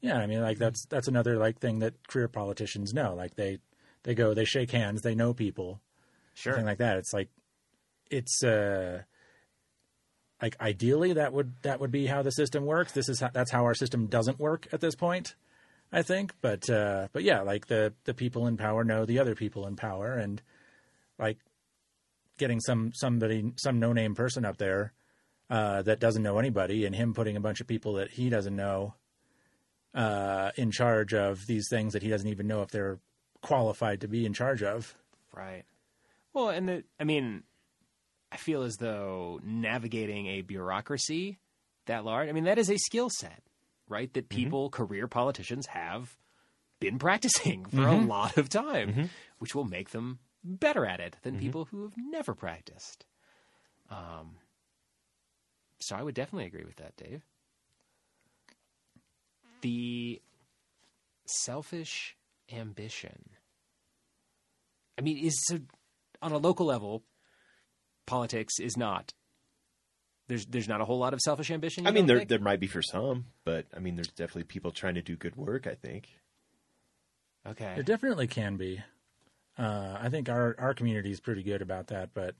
Yeah, 0.04 0.18
I 0.18 0.26
mean, 0.26 0.42
like 0.42 0.58
that's 0.58 0.84
that's 0.90 1.08
another 1.08 1.38
like 1.38 1.58
thing 1.60 1.78
that 1.78 2.06
career 2.08 2.28
politicians 2.28 2.92
know. 2.92 3.14
Like 3.14 3.36
they 3.36 3.58
they 4.02 4.14
go, 4.14 4.34
they 4.34 4.44
shake 4.44 4.70
hands, 4.70 5.00
they 5.00 5.14
know 5.14 5.32
people, 5.32 5.80
Sure. 6.34 6.52
something 6.52 6.66
like 6.66 6.76
that. 6.76 6.98
It's 6.98 7.14
like 7.14 7.30
it's 8.10 8.44
uh 8.44 9.00
like 10.42 10.60
ideally 10.60 11.14
that 11.14 11.32
would 11.32 11.54
that 11.62 11.80
would 11.80 11.90
be 11.90 12.04
how 12.04 12.20
the 12.20 12.32
system 12.32 12.66
works. 12.66 12.92
This 12.92 13.08
is 13.08 13.20
how, 13.20 13.30
that's 13.32 13.50
how 13.50 13.64
our 13.64 13.72
system 13.72 14.06
doesn't 14.06 14.38
work 14.38 14.68
at 14.72 14.82
this 14.82 14.94
point, 14.94 15.36
I 15.90 16.02
think. 16.02 16.34
But 16.42 16.68
uh 16.68 17.08
but 17.14 17.22
yeah, 17.22 17.40
like 17.40 17.68
the 17.68 17.94
the 18.04 18.12
people 18.12 18.46
in 18.46 18.58
power 18.58 18.84
know 18.84 19.06
the 19.06 19.20
other 19.20 19.34
people 19.34 19.66
in 19.66 19.74
power, 19.74 20.12
and 20.12 20.42
like 21.18 21.38
getting 22.36 22.60
some 22.60 22.92
somebody 22.92 23.54
some 23.56 23.80
no 23.80 23.94
name 23.94 24.14
person 24.14 24.44
up 24.44 24.58
there 24.58 24.92
uh, 25.48 25.80
that 25.80 25.98
doesn't 25.98 26.22
know 26.22 26.38
anybody, 26.38 26.84
and 26.84 26.94
him 26.94 27.14
putting 27.14 27.36
a 27.36 27.40
bunch 27.40 27.62
of 27.62 27.66
people 27.66 27.94
that 27.94 28.10
he 28.10 28.28
doesn't 28.28 28.54
know 28.54 28.92
uh, 29.94 30.50
in 30.56 30.70
charge 30.70 31.14
of 31.14 31.46
these 31.46 31.68
things 31.70 31.92
that 31.92 32.02
he 32.02 32.08
doesn't 32.08 32.28
even 32.28 32.46
know 32.46 32.62
if 32.62 32.70
they're 32.70 32.98
qualified 33.42 34.00
to 34.00 34.08
be 34.08 34.26
in 34.26 34.32
charge 34.32 34.62
of. 34.62 34.94
Right. 35.32 35.64
Well, 36.32 36.48
and 36.48 36.68
the, 36.68 36.84
I 36.98 37.04
mean, 37.04 37.44
I 38.32 38.36
feel 38.36 38.62
as 38.62 38.76
though 38.76 39.40
navigating 39.44 40.26
a 40.26 40.42
bureaucracy 40.42 41.38
that 41.86 42.04
large, 42.04 42.28
I 42.28 42.32
mean, 42.32 42.44
that 42.44 42.58
is 42.58 42.70
a 42.70 42.76
skill 42.76 43.08
set, 43.10 43.42
right? 43.88 44.12
That 44.14 44.28
people, 44.28 44.70
career 44.70 45.06
politicians 45.06 45.66
have 45.66 46.16
been 46.80 46.98
practicing 46.98 47.64
for 47.66 47.86
a 47.86 47.96
lot 47.96 48.36
of 48.36 48.48
time, 48.48 49.10
which 49.38 49.54
will 49.54 49.64
make 49.64 49.90
them 49.90 50.18
better 50.42 50.84
at 50.84 51.00
it 51.00 51.16
than 51.22 51.38
people 51.38 51.66
who 51.66 51.82
have 51.84 51.92
never 51.96 52.34
practiced. 52.34 53.04
Um, 53.90 54.36
so 55.78 55.94
I 55.94 56.02
would 56.02 56.14
definitely 56.14 56.46
agree 56.46 56.64
with 56.64 56.76
that, 56.76 56.96
Dave. 56.96 57.22
The 59.64 60.20
selfish 61.24 62.18
ambition. 62.52 63.30
I 64.98 65.00
mean, 65.00 65.16
is 65.16 65.42
so 65.46 65.60
on 66.20 66.32
a 66.32 66.36
local 66.36 66.66
level, 66.66 67.02
politics 68.04 68.60
is 68.60 68.76
not. 68.76 69.14
There's 70.28 70.44
there's 70.44 70.68
not 70.68 70.82
a 70.82 70.84
whole 70.84 70.98
lot 70.98 71.14
of 71.14 71.20
selfish 71.20 71.50
ambition. 71.50 71.86
I 71.86 71.92
mean, 71.92 72.04
there 72.04 72.18
think? 72.18 72.28
there 72.28 72.38
might 72.40 72.60
be 72.60 72.66
for 72.66 72.82
some, 72.82 73.24
but 73.44 73.64
I 73.74 73.78
mean, 73.78 73.96
there's 73.96 74.08
definitely 74.08 74.44
people 74.44 74.70
trying 74.70 74.96
to 74.96 75.02
do 75.02 75.16
good 75.16 75.34
work. 75.34 75.66
I 75.66 75.74
think. 75.74 76.08
okay. 77.46 77.76
It 77.78 77.86
definitely 77.86 78.26
can 78.26 78.58
be. 78.58 78.82
Uh, 79.56 79.96
I 79.98 80.10
think 80.10 80.28
our 80.28 80.54
our 80.58 80.74
community 80.74 81.10
is 81.10 81.20
pretty 81.20 81.42
good 81.42 81.62
about 81.62 81.86
that, 81.86 82.10
but 82.12 82.34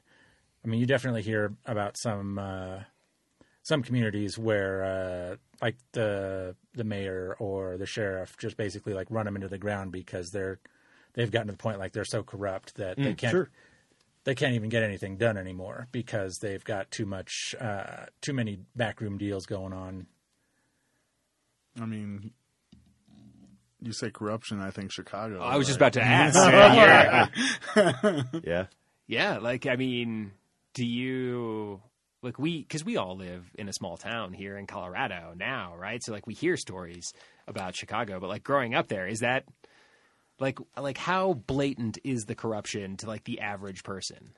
I 0.63 0.69
mean, 0.69 0.79
you 0.79 0.85
definitely 0.85 1.23
hear 1.23 1.55
about 1.65 1.97
some 1.97 2.39
uh, 2.39 2.81
some 3.65 3.83
communities 3.83 4.39
where 4.39 4.85
uh, 4.85 5.37
like 5.61 5.77
the 5.93 6.55
the 6.75 6.85
mayor 6.85 7.35
or 7.41 7.77
the 7.79 7.87
sheriff 7.87 8.37
just 8.37 8.57
basically 8.57 8.93
like 8.93 9.09
run 9.11 9.25
them 9.25 9.35
into 9.35 9.49
the 9.49 9.59
ground 9.59 9.91
because 9.91 10.31
they're 10.31 10.61
they've 11.15 11.31
gotten 11.31 11.49
to 11.49 11.53
the 11.53 11.59
point 11.59 11.79
like 11.79 11.93
they're 11.93 12.05
so 12.05 12.23
corrupt 12.23 12.77
that 12.77 12.97
they 12.99 13.15
can't 13.15 13.33
sure. 13.33 13.51
they 14.25 14.35
can't 14.35 14.55
even 14.55 14.69
get 14.69 14.83
anything 14.83 15.17
done 15.17 15.39
anymore 15.39 15.89
because 15.93 16.39
they've 16.39 16.63
got 16.63 16.91
too 16.91 17.07
much 17.07 17.55
uh, 17.59 18.05
too 18.21 18.35
many 18.35 18.59
backroom 18.77 19.17
deals 19.17 19.47
going 19.47 19.73
on. 19.73 20.07
I 21.81 21.87
mean, 21.87 22.33
you 23.81 23.93
say 23.93 24.11
corruption. 24.11 24.61
I 24.61 24.71
think 24.71 24.93
Chicago. 24.93 25.41
I 25.41 25.57
was 25.57 25.67
just 25.67 25.79
about 25.79 25.95
to 25.95 26.03
ask. 26.03 26.37
yeah. 27.75 28.23
Yeah. 28.45 28.67
yeah, 29.07 29.39
like 29.39 29.67
I 29.67 29.77
mean, 29.77 30.33
do 30.75 30.85
you 30.85 31.81
like 32.25 32.39
we 32.39 32.63
because 32.63 32.85
we 32.85 32.97
all 32.97 33.17
live 33.17 33.49
in 33.55 33.69
a 33.69 33.73
small 33.73 33.97
town 33.97 34.33
here 34.33 34.57
in 34.59 34.67
Colorado 34.67 35.35
now, 35.37 35.75
right? 35.77 36.03
So 36.03 36.13
like 36.13 36.27
we 36.27 36.35
hear 36.35 36.57
stories 36.57 37.13
about 37.47 37.77
Chicago, 37.77 38.19
but 38.19 38.29
like 38.29 38.43
growing 38.43 38.75
up 38.75 38.89
there, 38.89 39.07
is 39.07 39.21
that 39.21 39.45
like 40.41 40.59
like 40.77 40.99
how 40.99 41.35
blatant 41.35 41.99
is 42.03 42.25
the 42.25 42.35
corruption 42.35 42.97
to 42.99 43.07
like 43.07 43.25
the 43.25 43.41
average 43.41 43.85
person? 43.85 44.31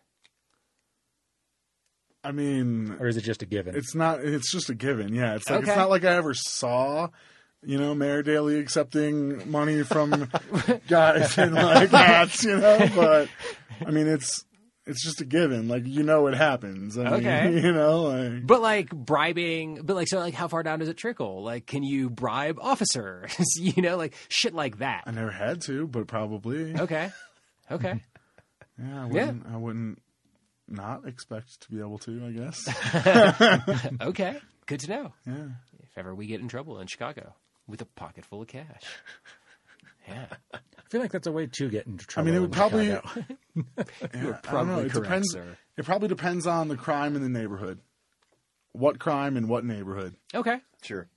I 2.24 2.32
mean, 2.32 2.96
Or 2.98 3.06
is 3.06 3.16
it 3.16 3.22
just 3.22 3.42
a 3.42 3.46
given? 3.46 3.76
it's 3.76 3.94
not. 3.94 4.20
It's 4.20 4.50
just 4.50 4.68
a 4.68 4.74
given. 4.74 5.14
Yeah, 5.14 5.36
it's 5.36 5.48
like 5.48 5.60
Okay. 5.62 5.70
it's 5.70 5.76
not 5.78 5.90
like 5.90 6.04
I 6.04 6.16
ever 6.16 6.34
saw. 6.34 7.08
You 7.62 7.78
know, 7.78 7.94
Mayor 7.94 8.22
Daley 8.22 8.58
accepting 8.58 9.50
money 9.50 9.82
from 9.82 10.28
guys 10.88 11.36
in 11.38 11.54
like 11.54 11.90
hats, 11.90 12.44
you 12.44 12.56
know, 12.58 12.88
but 12.94 13.28
I 13.84 13.90
mean, 13.90 14.06
it's 14.06 14.44
it's 14.86 15.02
just 15.04 15.20
a 15.20 15.24
given. 15.24 15.68
Like 15.68 15.86
you 15.86 16.02
know, 16.02 16.26
it 16.28 16.34
happens. 16.34 16.96
I 16.96 17.04
mean, 17.04 17.12
Okay. 17.14 17.60
you 17.62 17.72
know, 17.72 18.02
like 18.02 18.46
But 18.46 18.62
like 18.62 18.90
bribing, 18.90 19.80
but 19.82 19.96
like 19.96 20.08
so 20.08 20.18
like 20.18 20.34
how 20.34 20.48
far 20.48 20.62
down 20.62 20.78
does 20.78 20.88
it 20.88 20.96
trickle? 20.96 21.42
Like 21.42 21.66
can 21.66 21.82
you 21.82 22.08
bribe 22.10 22.58
officers? 22.60 23.32
you 23.56 23.82
know, 23.82 23.96
like 23.96 24.14
shit 24.28 24.54
like 24.54 24.78
that. 24.78 25.04
I 25.06 25.10
never 25.10 25.30
had 25.30 25.60
to, 25.62 25.86
but 25.86 26.06
probably. 26.06 26.76
Okay. 26.78 27.10
Okay. 27.70 28.00
Yeah, 28.78 29.04
I 29.04 29.06
wouldn't. 29.06 29.46
I 29.50 29.56
wouldn't 29.56 30.02
not 30.68 31.08
expect 31.08 31.62
to 31.62 31.70
be 31.70 31.78
able 31.78 31.96
to. 32.00 32.26
I 32.26 32.30
guess. 32.32 33.96
okay. 34.02 34.38
Good 34.66 34.80
to 34.80 34.90
know. 34.90 35.12
Yeah. 35.26 35.46
If 35.82 35.96
ever 35.96 36.14
we 36.14 36.26
get 36.26 36.40
in 36.42 36.48
trouble 36.48 36.78
in 36.80 36.86
Chicago 36.86 37.34
with 37.66 37.80
a 37.80 37.86
pocket 37.86 38.26
full 38.26 38.42
of 38.42 38.48
cash. 38.48 38.82
Yeah. 40.08 40.26
I 40.54 40.88
feel 40.88 41.00
like 41.00 41.10
that's 41.12 41.26
a 41.26 41.32
way 41.32 41.48
to 41.50 41.68
get 41.68 41.86
into 41.86 42.06
trouble. 42.06 42.28
I 42.28 42.30
mean, 42.30 42.36
it 42.36 42.40
would 42.40 42.50
in 42.50 42.54
probably. 42.54 42.86
Chicago. 42.86 43.24
Yeah, 43.76 43.82
I 44.04 44.12
don't 44.12 44.22
know. 44.24 44.38
probably 44.42 44.84
It 44.86 44.92
correct, 44.92 45.04
depends. 45.04 45.32
sir. 45.32 45.56
It 45.76 45.84
probably 45.84 46.08
depends 46.08 46.46
on 46.46 46.68
the 46.68 46.76
crime 46.76 47.16
in 47.16 47.22
the 47.22 47.28
neighborhood. 47.28 47.80
What 48.72 48.98
crime 48.98 49.36
in 49.36 49.48
what 49.48 49.64
neighborhood, 49.64 50.14
Okay. 50.34 50.60
Sure. 50.82 51.08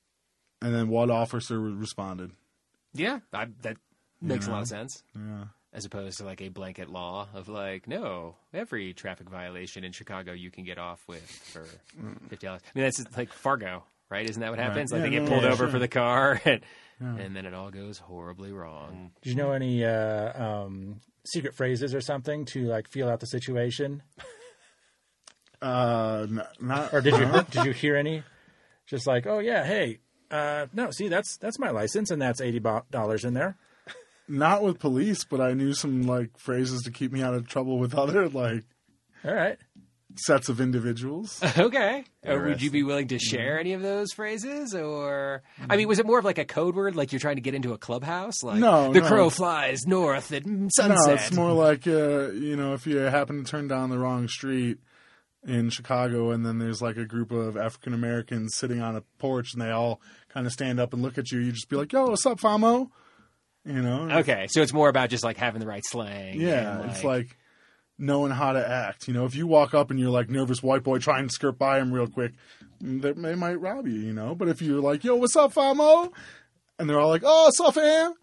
and 0.61 0.73
then 0.73 0.87
what 0.87 1.09
officer 1.11 1.59
responded. 1.59 2.31
Yeah. 2.93 3.19
I, 3.33 3.47
that 3.61 3.77
makes 4.21 4.47
a 4.47 4.51
lot 4.51 4.61
of 4.61 4.67
sense. 4.67 5.03
Yeah. 5.15 5.45
As 5.73 5.85
opposed 5.85 6.17
to 6.17 6.23
like 6.25 6.41
a 6.41 6.47
blanket 6.49 6.89
law 6.89 7.27
of 7.33 7.47
like, 7.49 7.87
no, 7.87 8.35
every 8.53 8.93
traffic 8.93 9.29
violation 9.29 9.83
in 9.83 9.91
Chicago 9.91 10.31
you 10.31 10.49
can 10.49 10.63
get 10.63 10.77
off 10.79 11.03
with 11.07 11.21
for 11.29 11.65
mm. 12.01 12.17
fifty 12.29 12.47
dollars. 12.47 12.61
I 12.65 12.71
mean, 12.73 12.85
that's 12.85 12.97
just 12.97 13.15
like 13.15 13.31
Fargo, 13.31 13.83
right? 14.09 14.29
Isn't 14.29 14.41
that 14.41 14.49
what 14.49 14.59
happens? 14.59 14.91
Like 14.91 14.99
Yeah, 14.99 15.05
they 15.09 15.15
get 15.15 15.27
pulled 15.27 15.43
yeah, 15.43 15.49
over 15.49 15.65
sure. 15.65 15.69
for 15.69 15.79
the 15.79 15.87
car, 15.87 16.41
and, 16.45 16.61
and 16.99 17.35
then 17.35 17.45
it 17.45 17.53
all 17.53 17.71
goes 17.71 17.97
horribly 17.97 18.51
wrong. 18.51 19.11
Did 19.21 19.29
you 19.31 19.35
know 19.35 19.51
any 19.51 19.85
uh, 19.85 20.43
um, 20.43 20.99
secret 21.25 21.55
phrases 21.55 21.93
or 21.95 22.01
something 22.01 22.45
to 22.45 22.65
like 22.65 22.87
feel 22.89 23.07
out 23.09 23.19
the 23.19 23.27
situation, 23.27 24.01
Uh, 25.61 26.25
n- 26.29 26.41
not 26.61 26.93
or 26.93 27.01
did 27.01 27.17
you 27.17 27.25
did 27.51 27.65
you 27.65 27.71
hear 27.73 27.97
any? 27.97 28.23
Just 28.87 29.05
like, 29.05 29.27
oh 29.27 29.39
yeah, 29.39 29.65
hey, 29.65 29.99
uh, 30.31 30.67
no, 30.73 30.89
see, 30.89 31.09
that's 31.09 31.35
that's 31.37 31.59
my 31.59 31.69
license, 31.69 32.11
and 32.11 32.21
that's 32.21 32.39
eighty 32.39 32.59
dollars 32.59 33.25
in 33.25 33.33
there. 33.33 33.57
not 34.29 34.63
with 34.63 34.79
police, 34.79 35.25
but 35.25 35.41
I 35.41 35.51
knew 35.53 35.73
some 35.73 36.03
like 36.03 36.37
phrases 36.37 36.83
to 36.83 36.91
keep 36.91 37.11
me 37.11 37.21
out 37.21 37.33
of 37.33 37.45
trouble 37.47 37.77
with 37.77 37.93
other 37.93 38.29
like 38.29 38.63
All 39.25 39.33
right, 39.33 39.57
sets 40.17 40.49
of 40.49 40.59
individuals. 40.59 41.39
Okay. 41.57 42.03
Uh, 42.27 42.37
would 42.45 42.61
you 42.61 42.71
be 42.71 42.83
willing 42.83 43.07
to 43.09 43.15
Mm-hmm. 43.15 43.35
share 43.35 43.59
any 43.59 43.73
of 43.73 43.81
those 43.81 44.11
phrases, 44.13 44.73
or 44.75 45.41
I 45.69 45.77
mean, 45.77 45.87
was 45.87 45.99
it 45.99 46.05
more 46.05 46.19
of 46.19 46.25
like 46.25 46.37
a 46.37 46.45
code 46.45 46.75
word, 46.75 46.95
like 46.95 47.11
you're 47.11 47.19
trying 47.19 47.35
to 47.35 47.41
get 47.41 47.53
into 47.53 47.73
a 47.73 47.77
clubhouse, 47.77 48.43
like 48.43 48.59
No, 48.59 48.91
the 48.91 49.01
no. 49.01 49.07
crow 49.07 49.29
flies 49.29 49.85
north 49.85 50.31
at 50.31 50.43
sunset? 50.43 50.89
No, 50.89 51.13
it's 51.13 51.31
more 51.33 51.51
like 51.51 51.87
uh, 51.87 52.31
you 52.31 52.55
know, 52.55 52.73
if 52.73 52.85
you 52.87 52.97
happen 52.97 53.43
to 53.43 53.49
turn 53.49 53.67
down 53.67 53.89
the 53.89 53.97
wrong 53.99 54.27
street 54.27 54.77
in 55.47 55.69
Chicago, 55.69 56.31
and 56.31 56.45
then 56.45 56.57
there's 56.59 56.81
like 56.81 56.97
a 56.97 57.05
group 57.05 57.31
of 57.31 57.55
African 57.55 57.93
Americans 57.93 58.55
sitting 58.55 58.81
on 58.81 58.95
a 58.95 59.01
porch, 59.19 59.53
and 59.53 59.61
they 59.61 59.71
all 59.71 60.01
kind 60.29 60.45
of 60.45 60.51
stand 60.51 60.79
up 60.79 60.91
and 60.93 61.01
look 61.01 61.17
at 61.17 61.31
you. 61.31 61.39
You 61.39 61.51
just 61.53 61.69
be 61.69 61.77
like, 61.77 61.93
"Yo, 61.93 62.07
what's 62.07 62.25
up, 62.25 62.39
Famo?" 62.41 62.89
You 63.65 63.81
know? 63.81 64.09
Okay, 64.19 64.47
so 64.49 64.61
it's 64.61 64.73
more 64.73 64.89
about 64.89 65.09
just 65.09 65.23
like 65.23 65.37
having 65.37 65.59
the 65.61 65.67
right 65.67 65.83
slang. 65.85 66.39
Yeah, 66.41 66.81
and, 66.81 66.91
it's 66.91 67.03
like 67.03 67.37
knowing 67.99 68.31
how 68.31 68.53
to 68.53 68.67
act. 68.67 69.07
You 69.07 69.13
know, 69.13 69.25
if 69.25 69.35
you 69.35 69.45
walk 69.45 69.73
up 69.75 69.91
and 69.91 69.99
you're 69.99 70.09
like 70.09 70.29
nervous 70.29 70.63
white 70.63 70.81
boy 70.83 70.97
trying 70.97 71.27
to 71.27 71.33
skirt 71.33 71.59
by 71.59 71.77
him 71.79 71.91
real 71.93 72.07
quick, 72.07 72.31
they, 72.81 73.11
they 73.11 73.35
might 73.35 73.59
rob 73.61 73.85
you. 73.87 73.99
You 73.99 74.13
know, 74.13 74.33
but 74.33 74.47
if 74.47 74.61
you're 74.61 74.81
like, 74.81 75.03
"Yo, 75.03 75.15
what's 75.15 75.35
up, 75.35 75.53
Famo?" 75.53 76.11
and 76.79 76.89
they're 76.89 76.99
all 76.99 77.09
like, 77.09 77.23
"Oh, 77.25 77.43
what's 77.45 77.59
up, 77.59 77.75
fam?" 77.75 78.13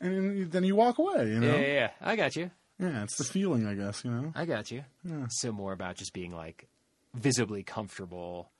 and 0.00 0.50
then 0.52 0.62
you 0.64 0.76
walk 0.76 0.98
away. 0.98 1.28
You 1.28 1.40
know, 1.40 1.46
yeah, 1.54 1.60
yeah, 1.60 1.72
yeah. 1.72 1.90
I 2.00 2.14
got 2.16 2.36
you. 2.36 2.50
yeah, 2.78 3.02
it's 3.04 3.16
the 3.16 3.24
feeling, 3.24 3.66
I 3.66 3.74
guess. 3.74 4.04
You 4.04 4.10
know. 4.10 4.32
I 4.36 4.44
got 4.44 4.70
you. 4.70 4.84
Yeah. 5.04 5.26
So 5.30 5.50
more 5.52 5.72
about 5.72 5.96
just 5.96 6.12
being 6.12 6.32
like 6.32 6.68
visibly 7.14 7.62
comfortable 7.62 8.50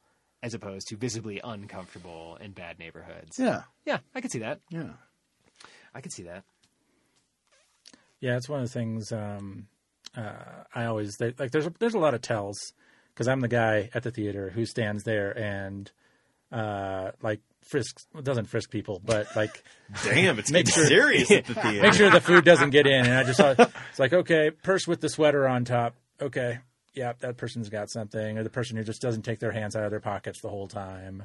as 0.42 0.54
opposed 0.54 0.88
to 0.88 0.96
visibly 0.96 1.40
uncomfortable 1.44 2.36
in 2.40 2.50
bad 2.52 2.78
neighborhoods. 2.78 3.38
Yeah, 3.38 3.62
Yeah, 3.86 3.98
I 4.14 4.20
could 4.20 4.32
see 4.32 4.40
that. 4.40 4.60
yeah. 4.70 4.90
I 5.94 6.00
could 6.00 6.12
see 6.12 6.22
that. 6.24 6.42
yeah, 8.20 8.36
it's 8.36 8.48
one 8.48 8.60
of 8.60 8.66
the 8.66 8.72
things 8.72 9.12
um, 9.12 9.68
uh, 10.16 10.64
I 10.74 10.84
always 10.86 11.16
they, 11.16 11.34
like. 11.38 11.50
There's 11.50 11.66
a, 11.66 11.72
there's 11.78 11.94
a 11.94 11.98
lot 11.98 12.14
of 12.14 12.20
tells 12.22 12.58
because 13.14 13.28
I'm 13.28 13.40
the 13.40 13.48
guy 13.48 13.90
at 13.94 14.02
the 14.02 14.10
theater 14.10 14.50
who 14.50 14.64
stands 14.66 15.04
there 15.04 15.36
and 15.36 15.90
uh, 16.50 17.12
like 17.22 17.40
frisks 17.62 18.06
doesn't 18.22 18.46
frisk 18.46 18.70
people, 18.70 19.00
but 19.04 19.26
like 19.36 19.62
Damn, 20.04 20.38
it's 20.38 20.50
Make 20.50 20.68
sure- 20.68 20.86
serious 20.86 21.30
at 21.30 21.46
the 21.46 21.54
theater. 21.54 21.82
make 21.82 21.92
sure 21.94 22.10
the 22.10 22.20
food 22.20 22.44
doesn't 22.44 22.70
get 22.70 22.86
in. 22.86 23.06
And 23.06 23.14
I 23.14 23.22
just 23.24 23.38
saw 23.38 23.50
it's 23.58 23.98
like, 23.98 24.12
okay, 24.12 24.50
purse 24.50 24.86
with 24.86 25.00
the 25.00 25.08
sweater 25.08 25.48
on 25.48 25.64
top. 25.64 25.94
Okay, 26.20 26.58
yeah, 26.94 27.14
that 27.20 27.36
person's 27.38 27.68
got 27.70 27.90
something, 27.90 28.36
or 28.38 28.42
the 28.44 28.50
person 28.50 28.76
who 28.76 28.84
just 28.84 29.00
doesn't 29.00 29.22
take 29.22 29.38
their 29.40 29.52
hands 29.52 29.74
out 29.74 29.84
of 29.84 29.90
their 29.90 30.00
pockets 30.00 30.40
the 30.42 30.48
whole 30.50 30.68
time. 30.68 31.24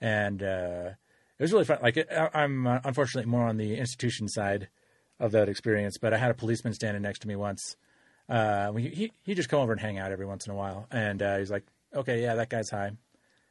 And 0.00 0.42
uh, 0.42 0.90
it 1.38 1.42
was 1.42 1.52
really 1.52 1.64
fun. 1.64 1.78
Like 1.82 1.98
I, 1.98 2.30
I'm 2.34 2.66
uh, 2.66 2.78
unfortunately 2.84 3.30
more 3.30 3.46
on 3.46 3.56
the 3.56 3.76
institution 3.76 4.28
side 4.28 4.68
of 5.18 5.32
that 5.32 5.48
experience, 5.48 5.98
but 5.98 6.14
I 6.14 6.18
had 6.18 6.30
a 6.30 6.34
policeman 6.34 6.72
standing 6.72 7.02
next 7.02 7.20
to 7.20 7.28
me 7.28 7.36
once 7.36 7.76
Uh, 8.32 8.72
he, 8.72 8.88
he 8.88 9.12
he 9.24 9.34
just 9.34 9.50
come 9.50 9.60
over 9.60 9.72
and 9.72 9.80
hang 9.80 9.98
out 9.98 10.10
every 10.10 10.24
once 10.24 10.46
in 10.46 10.52
a 10.52 10.56
while, 10.56 10.86
and 10.90 11.22
uh, 11.22 11.36
he's 11.36 11.50
like, 11.50 11.64
okay, 11.94 12.22
yeah, 12.22 12.34
that 12.36 12.48
guy's 12.48 12.70
high, 12.70 12.90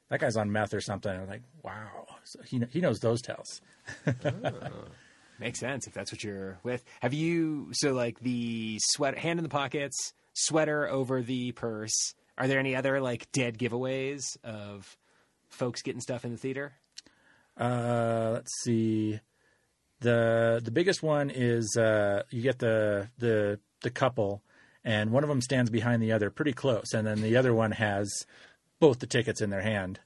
that 0.10 0.20
guy's 0.20 0.36
on 0.36 0.52
meth 0.52 0.74
or 0.74 0.82
something. 0.82 1.12
I'm 1.12 1.28
like, 1.28 1.44
wow, 1.62 2.08
so 2.24 2.40
he 2.44 2.60
he 2.72 2.82
knows 2.82 3.00
those 3.00 3.22
tells. 3.22 3.62
Makes 5.40 5.60
sense 5.60 5.86
if 5.86 5.94
that's 5.94 6.12
what 6.12 6.24
you're 6.24 6.58
with. 6.64 6.84
Have 7.02 7.14
you 7.14 7.70
so 7.74 7.94
like 7.94 8.20
the 8.22 8.78
sweat 8.80 9.18
hand 9.18 9.38
in 9.38 9.44
the 9.44 9.50
pockets, 9.50 10.14
sweater 10.34 10.88
over 10.88 11.22
the 11.22 11.52
purse? 11.52 12.16
Are 12.38 12.48
there 12.48 12.60
any 12.60 12.76
other 12.76 13.00
like 13.02 13.32
dead 13.32 13.60
giveaways 13.60 14.24
of 14.44 14.98
folks 15.50 15.84
getting 15.84 16.02
stuff 16.02 16.26
in 16.26 16.32
the 16.32 16.38
theater? 16.38 16.74
Uh, 17.56 18.32
let's 18.34 18.52
see. 18.64 19.20
the 20.00 20.60
The 20.64 20.72
biggest 20.72 21.04
one 21.04 21.30
is 21.30 21.78
uh, 21.78 22.24
you 22.32 22.42
get 22.42 22.58
the 22.58 23.10
the 23.20 23.60
the 23.82 23.92
couple, 23.92 24.42
and 24.84 25.12
one 25.12 25.24
of 25.24 25.30
them 25.30 25.42
stands 25.42 25.70
behind 25.70 26.02
the 26.02 26.12
other 26.12 26.30
pretty 26.30 26.54
close, 26.54 26.94
and 26.94 27.06
then 27.08 27.22
the 27.22 27.36
other 27.38 27.54
one 27.54 27.72
has 27.72 28.10
both 28.80 29.00
the 29.00 29.08
tickets 29.08 29.42
in 29.42 29.50
their 29.50 29.62
hand. 29.62 30.00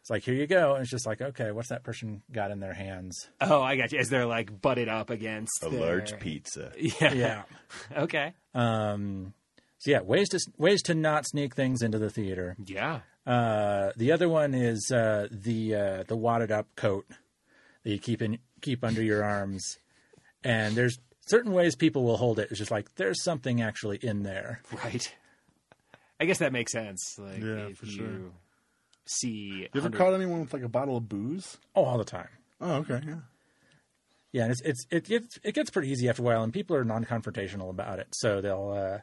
It's 0.00 0.08
like 0.10 0.22
here 0.22 0.34
you 0.34 0.46
go, 0.46 0.72
and 0.74 0.82
it's 0.82 0.90
just 0.90 1.06
like 1.06 1.20
okay, 1.20 1.50
what's 1.50 1.68
that 1.68 1.82
person 1.84 2.22
got 2.32 2.50
in 2.50 2.60
their 2.60 2.72
hands? 2.72 3.28
Oh, 3.40 3.60
I 3.62 3.76
got 3.76 3.92
you. 3.92 3.98
As 3.98 4.08
they're 4.08 4.26
like 4.26 4.60
butted 4.62 4.88
up 4.88 5.10
against 5.10 5.62
A 5.62 5.68
their- 5.68 5.80
large 5.80 6.18
pizza. 6.20 6.72
Yeah. 6.78 7.12
Yeah. 7.12 7.42
Okay. 7.96 8.32
Um, 8.54 9.34
so 9.78 9.90
yeah, 9.90 10.00
ways 10.00 10.28
to 10.30 10.40
ways 10.58 10.82
to 10.82 10.94
not 10.94 11.26
sneak 11.26 11.54
things 11.54 11.82
into 11.82 11.98
the 11.98 12.10
theater. 12.10 12.56
Yeah. 12.64 13.00
Uh, 13.26 13.92
the 13.96 14.12
other 14.12 14.28
one 14.28 14.54
is 14.54 14.90
uh, 14.90 15.28
the 15.30 15.74
uh, 15.74 16.02
the 16.08 16.16
wadded 16.16 16.50
up 16.50 16.66
coat 16.76 17.06
that 17.84 17.90
you 17.90 17.98
keep 17.98 18.22
in 18.22 18.38
keep 18.62 18.82
under 18.84 19.02
your 19.02 19.22
arms, 19.22 19.76
and 20.42 20.74
there's 20.74 20.98
certain 21.26 21.52
ways 21.52 21.76
people 21.76 22.04
will 22.04 22.16
hold 22.16 22.38
it. 22.38 22.48
It's 22.50 22.58
just 22.58 22.70
like 22.70 22.94
there's 22.96 23.22
something 23.22 23.60
actually 23.62 23.98
in 23.98 24.22
there. 24.22 24.60
Right. 24.84 25.14
I 26.18 26.24
guess 26.26 26.38
that 26.38 26.52
makes 26.52 26.72
sense. 26.72 27.16
Like 27.18 27.38
Yeah, 27.40 27.68
if 27.68 27.78
for 27.78 27.86
you 27.86 27.92
sure. 27.92 28.18
see 29.06 29.30
You 29.62 29.68
ever 29.74 29.88
100 29.88 29.98
caught 29.98 30.14
anyone 30.14 30.40
with 30.40 30.52
like 30.52 30.62
a 30.62 30.68
bottle 30.68 30.96
of 30.96 31.08
booze? 31.08 31.58
Oh, 31.74 31.84
all 31.84 31.98
the 31.98 32.04
time. 32.04 32.28
Oh, 32.60 32.74
okay, 32.76 33.00
yeah. 33.06 33.16
Yeah, 34.32 34.42
and 34.44 34.52
it's 34.52 34.60
it's 34.62 34.86
it 34.90 35.04
gets 35.06 35.38
it 35.42 35.54
gets 35.54 35.70
pretty 35.70 35.88
easy 35.90 36.08
after 36.08 36.22
a 36.22 36.24
while, 36.24 36.42
and 36.44 36.52
people 36.52 36.76
are 36.76 36.84
non-confrontational 36.84 37.70
about 37.70 37.98
it. 37.98 38.08
So 38.12 38.40
they'll 38.40 39.02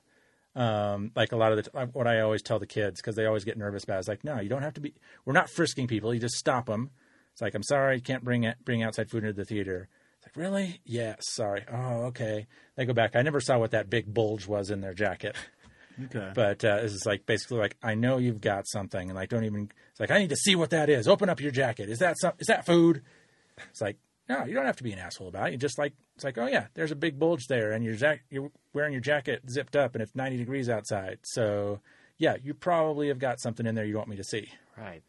uh, 0.56 0.60
um, 0.60 1.12
like 1.16 1.32
a 1.34 1.36
lot 1.36 1.52
of 1.52 1.64
the 1.66 1.88
what 1.92 2.08
I 2.08 2.22
always 2.22 2.42
tell 2.42 2.60
the 2.60 2.66
kids 2.68 3.02
because 3.02 3.16
they 3.16 3.26
always 3.26 3.44
get 3.44 3.58
nervous 3.58 3.84
about. 3.84 3.98
it, 3.98 4.00
Is 4.02 4.08
like, 4.08 4.24
no, 4.24 4.40
you 4.40 4.48
don't 4.48 4.62
have 4.62 4.76
to 4.76 4.82
be. 4.82 4.94
We're 5.26 5.34
not 5.34 5.50
frisking 5.50 5.86
people. 5.88 6.14
You 6.14 6.20
just 6.22 6.36
stop 6.36 6.68
them. 6.68 6.92
It's 7.34 7.42
like, 7.42 7.56
I'm 7.56 7.64
sorry, 7.64 7.96
you 7.98 8.02
can't 8.02 8.24
bring 8.24 8.44
it, 8.46 8.58
bring 8.64 8.82
outside 8.84 9.10
food 9.10 9.24
into 9.24 9.34
the 9.34 9.44
theater. 9.46 9.90
It's 10.28 10.38
like, 10.38 10.44
really? 10.44 10.82
Yes, 10.86 11.18
sorry. 11.22 11.66
Oh, 11.72 12.06
okay. 12.06 12.48
They 12.76 12.86
go 12.86 12.94
back. 12.94 13.16
I 13.16 13.22
never 13.22 13.40
saw 13.40 13.58
what 13.58 13.72
that 13.72 13.90
big 13.90 14.14
bulge 14.14 14.48
was 14.48 14.70
in 14.70 14.82
their 14.82 14.94
jacket. 14.94 15.36
Okay. 16.06 16.32
But 16.36 16.64
uh, 16.64 16.82
this 16.82 16.94
is 16.94 17.08
like 17.08 17.26
basically 17.26 17.58
like 17.58 17.76
I 17.82 17.96
know 17.96 18.20
you've 18.20 18.40
got 18.40 18.68
something, 18.68 19.10
and 19.10 19.16
like 19.16 19.30
don't 19.30 19.46
even. 19.46 19.72
It's 19.90 20.00
like 20.00 20.12
I 20.12 20.20
need 20.20 20.30
to 20.30 20.36
see 20.36 20.56
what 20.56 20.70
that 20.70 20.90
is. 20.90 21.08
Open 21.08 21.28
up 21.28 21.42
your 21.42 21.50
jacket. 21.50 21.90
Is 21.90 21.98
that 22.00 22.16
some? 22.22 22.34
Is 22.38 22.48
that 22.48 22.68
food? 22.68 23.02
It's 23.72 23.82
like 23.82 23.98
no, 24.30 24.46
you 24.46 24.54
don't 24.54 24.68
have 24.68 24.76
to 24.76 24.84
be 24.84 24.92
an 24.92 25.00
asshole 25.00 25.28
about 25.28 25.48
it. 25.48 25.54
You 25.54 25.58
just 25.58 25.80
like 25.80 25.94
it's 26.14 26.24
like 26.24 26.38
oh 26.38 26.46
yeah, 26.46 26.68
there's 26.76 26.92
a 26.92 26.96
big 26.96 27.18
bulge 27.18 27.48
there, 27.48 27.72
and 27.72 27.84
your 27.84 27.96
jack 27.96 28.22
you're 28.30 28.52
wearing 28.74 28.94
your 28.94 29.02
jacket 29.02 29.42
zipped 29.50 29.76
up, 29.76 29.96
and 29.96 30.04
it's 30.04 30.14
90 30.14 30.38
degrees 30.38 30.70
outside. 30.70 31.18
So 31.24 31.80
yeah, 32.20 32.36
you 32.44 32.54
probably 32.54 33.08
have 33.08 33.18
got 33.18 33.40
something 33.40 33.66
in 33.66 33.74
there 33.74 33.86
you 33.86 33.98
want 33.98 34.10
me 34.10 34.18
to 34.18 34.24
see. 34.24 34.52
Right. 34.78 35.02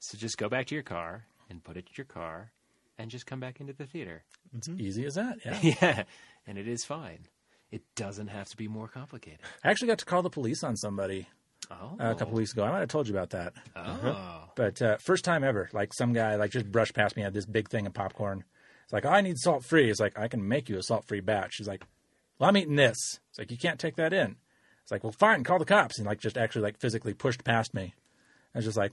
So 0.00 0.18
just 0.18 0.36
go 0.36 0.48
back 0.48 0.66
to 0.66 0.74
your 0.74 0.82
car 0.82 1.26
and 1.48 1.62
put 1.62 1.76
it 1.76 1.86
in 1.86 1.92
your 1.96 2.06
car 2.06 2.50
and 2.98 3.10
just 3.10 3.26
come 3.26 3.40
back 3.40 3.60
into 3.60 3.72
the 3.72 3.86
theater. 3.86 4.22
It's 4.56 4.68
easy 4.68 5.04
as 5.06 5.14
that. 5.14 5.38
Yeah. 5.44 5.58
Yeah. 5.82 6.02
And 6.46 6.58
it 6.58 6.68
is 6.68 6.84
fine. 6.84 7.20
It 7.70 7.82
doesn't 7.96 8.28
have 8.28 8.48
to 8.50 8.56
be 8.56 8.68
more 8.68 8.86
complicated. 8.88 9.40
I 9.64 9.70
actually 9.70 9.88
got 9.88 9.98
to 9.98 10.04
call 10.04 10.22
the 10.22 10.30
police 10.30 10.62
on 10.62 10.76
somebody 10.76 11.26
Oh. 11.70 11.96
uh, 11.98 12.10
a 12.10 12.14
couple 12.14 12.34
weeks 12.34 12.52
ago. 12.52 12.62
I 12.62 12.70
might 12.70 12.80
have 12.80 12.88
told 12.90 13.08
you 13.08 13.14
about 13.14 13.30
that. 13.30 13.54
Oh. 13.74 14.50
But 14.54 14.80
uh, 14.82 14.98
first 14.98 15.24
time 15.24 15.42
ever, 15.42 15.70
like 15.72 15.94
some 15.94 16.12
guy 16.12 16.36
like 16.36 16.50
just 16.50 16.70
brushed 16.70 16.94
past 16.94 17.16
me, 17.16 17.22
had 17.22 17.32
this 17.32 17.46
big 17.46 17.68
thing 17.70 17.86
of 17.86 17.94
popcorn. 17.94 18.44
It's 18.84 18.92
like, 18.92 19.06
oh, 19.06 19.10
I 19.10 19.22
need 19.22 19.38
salt 19.38 19.64
free. 19.64 19.90
It's 19.90 19.98
like, 19.98 20.18
I 20.18 20.28
can 20.28 20.46
make 20.46 20.68
you 20.68 20.76
a 20.76 20.82
salt 20.82 21.06
free 21.08 21.20
batch. 21.20 21.54
She's 21.54 21.66
like, 21.66 21.82
well, 22.38 22.50
I'm 22.50 22.56
eating 22.58 22.76
this. 22.76 23.18
It's 23.30 23.38
like, 23.38 23.50
you 23.50 23.56
can't 23.56 23.80
take 23.80 23.96
that 23.96 24.12
in. 24.12 24.36
It's 24.82 24.92
like, 24.92 25.02
well, 25.02 25.14
fine, 25.18 25.42
call 25.42 25.58
the 25.58 25.64
cops. 25.64 25.96
And 25.98 26.06
like 26.06 26.20
just 26.20 26.36
actually 26.36 26.62
like 26.62 26.78
physically 26.78 27.14
pushed 27.14 27.42
past 27.44 27.72
me. 27.72 27.94
I 28.54 28.58
was 28.58 28.66
just 28.66 28.76
like, 28.76 28.92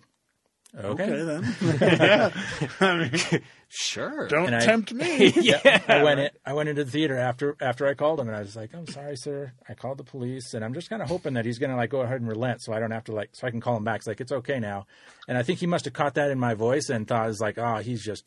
okay. 0.78 1.04
Okay 1.04 1.24
then. 1.24 1.56
yeah. 1.82 2.32
I 2.80 2.98
mean, 2.98 3.42
Sure. 3.74 4.28
don't 4.28 4.48
And 4.48 4.56
I- 4.56 4.66
tempt 4.66 4.94
me. 4.94 5.28
yeah. 5.36 5.82
I 5.88 6.04
went 6.04 6.20
in, 6.20 6.30
I 6.46 6.54
went 6.54 6.68
into 6.70 6.84
the 6.84 6.92
theater 6.92 7.18
after 7.18 7.56
after 7.62 7.88
I 7.88 7.94
called 7.94 8.20
him, 8.20 8.28
and 8.28 8.36
I 8.36 8.42
was 8.42 8.56
like, 8.56 8.74
"I'm 8.76 8.86
sorry, 8.88 9.16
sir. 9.16 9.54
I 9.70 9.74
called 9.76 9.98
the 9.98 10.04
police, 10.04 10.54
and 10.54 10.64
I'm 10.66 10.74
just 10.74 10.90
kind 10.90 11.02
of 11.02 11.08
hoping 11.08 11.36
that 11.36 11.46
he's 11.46 11.58
going 11.58 11.70
to 11.70 11.76
like 11.78 11.90
go 11.90 12.02
ahead 12.02 12.20
and 12.20 12.28
relent, 12.30 12.62
so 12.62 12.74
I 12.74 12.80
don't 12.80 12.92
have 12.92 13.06
to 13.06 13.14
like, 13.14 13.30
so 13.34 13.48
I 13.48 13.52
can 13.52 13.62
call 13.62 13.78
him 13.78 13.84
back. 13.86 13.98
It's 14.00 14.08
like 14.08 14.20
it's 14.22 14.32
okay 14.34 14.60
now." 14.60 14.88
And 15.28 15.38
I 15.38 15.44
think 15.44 15.60
he 15.60 15.68
must 15.68 15.86
have 15.86 15.94
caught 15.94 16.16
that 16.16 16.32
in 16.32 16.40
my 16.40 16.54
voice 16.54 16.90
and 16.90 17.08
thought 17.08 17.30
it's 17.30 17.40
like, 17.40 17.58
"Oh, 17.58 17.78
he's 17.78 18.04
just." 18.04 18.26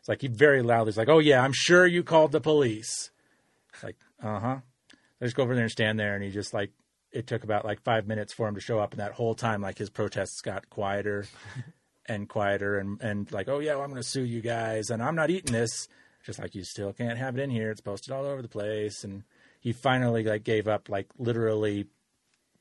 It's 0.00 0.08
like 0.08 0.20
he 0.20 0.28
very 0.28 0.62
loudly. 0.62 0.90
He's 0.92 0.98
like, 0.98 1.08
"Oh 1.08 1.20
yeah, 1.20 1.42
I'm 1.42 1.52
sure 1.54 1.86
you 1.86 2.02
called 2.02 2.32
the 2.32 2.40
police." 2.40 3.10
It's 3.72 3.82
like, 3.82 3.96
uh 4.22 4.40
huh. 4.40 4.56
I 5.20 5.24
just 5.24 5.36
go 5.36 5.42
over 5.44 5.54
there 5.54 5.62
and 5.64 5.70
stand 5.72 5.98
there, 5.98 6.14
and 6.14 6.22
he 6.24 6.30
just 6.30 6.52
like 6.52 6.72
it 7.12 7.26
took 7.26 7.44
about 7.44 7.64
like 7.64 7.80
five 7.82 8.06
minutes 8.06 8.32
for 8.34 8.46
him 8.48 8.56
to 8.56 8.60
show 8.60 8.78
up, 8.78 8.92
and 8.92 9.00
that 9.00 9.12
whole 9.12 9.34
time, 9.34 9.62
like 9.62 9.78
his 9.78 9.88
protests 9.88 10.40
got 10.42 10.68
quieter 10.68 11.24
and 12.06 12.28
quieter, 12.28 12.78
and 12.78 13.00
and 13.00 13.30
like, 13.32 13.48
"Oh 13.48 13.58
yeah, 13.58 13.74
well, 13.74 13.82
I'm 13.84 13.90
going 13.90 14.02
to 14.02 14.08
sue 14.08 14.24
you 14.24 14.40
guys, 14.40 14.90
and 14.90 15.02
I'm 15.02 15.14
not 15.16 15.30
eating 15.30 15.52
this." 15.52 15.88
Just 16.24 16.38
like 16.38 16.54
you 16.54 16.62
still 16.62 16.92
can't 16.92 17.18
have 17.18 17.36
it 17.36 17.42
in 17.42 17.50
here. 17.50 17.70
It's 17.70 17.80
posted 17.80 18.12
all 18.12 18.24
over 18.24 18.42
the 18.42 18.48
place, 18.48 19.02
and 19.04 19.24
he 19.60 19.72
finally 19.72 20.22
like 20.24 20.44
gave 20.44 20.68
up, 20.68 20.88
like 20.88 21.08
literally 21.18 21.86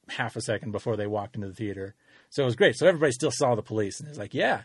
half 0.09 0.35
a 0.35 0.41
second 0.41 0.71
before 0.71 0.97
they 0.97 1.07
walked 1.07 1.35
into 1.35 1.47
the 1.47 1.53
theater. 1.53 1.95
So 2.29 2.41
it 2.43 2.45
was 2.45 2.55
great. 2.55 2.75
So 2.75 2.87
everybody 2.87 3.11
still 3.11 3.31
saw 3.31 3.55
the 3.55 3.61
police, 3.61 3.99
and 3.99 4.09
it's 4.09 4.17
like, 4.17 4.33
yeah, 4.33 4.63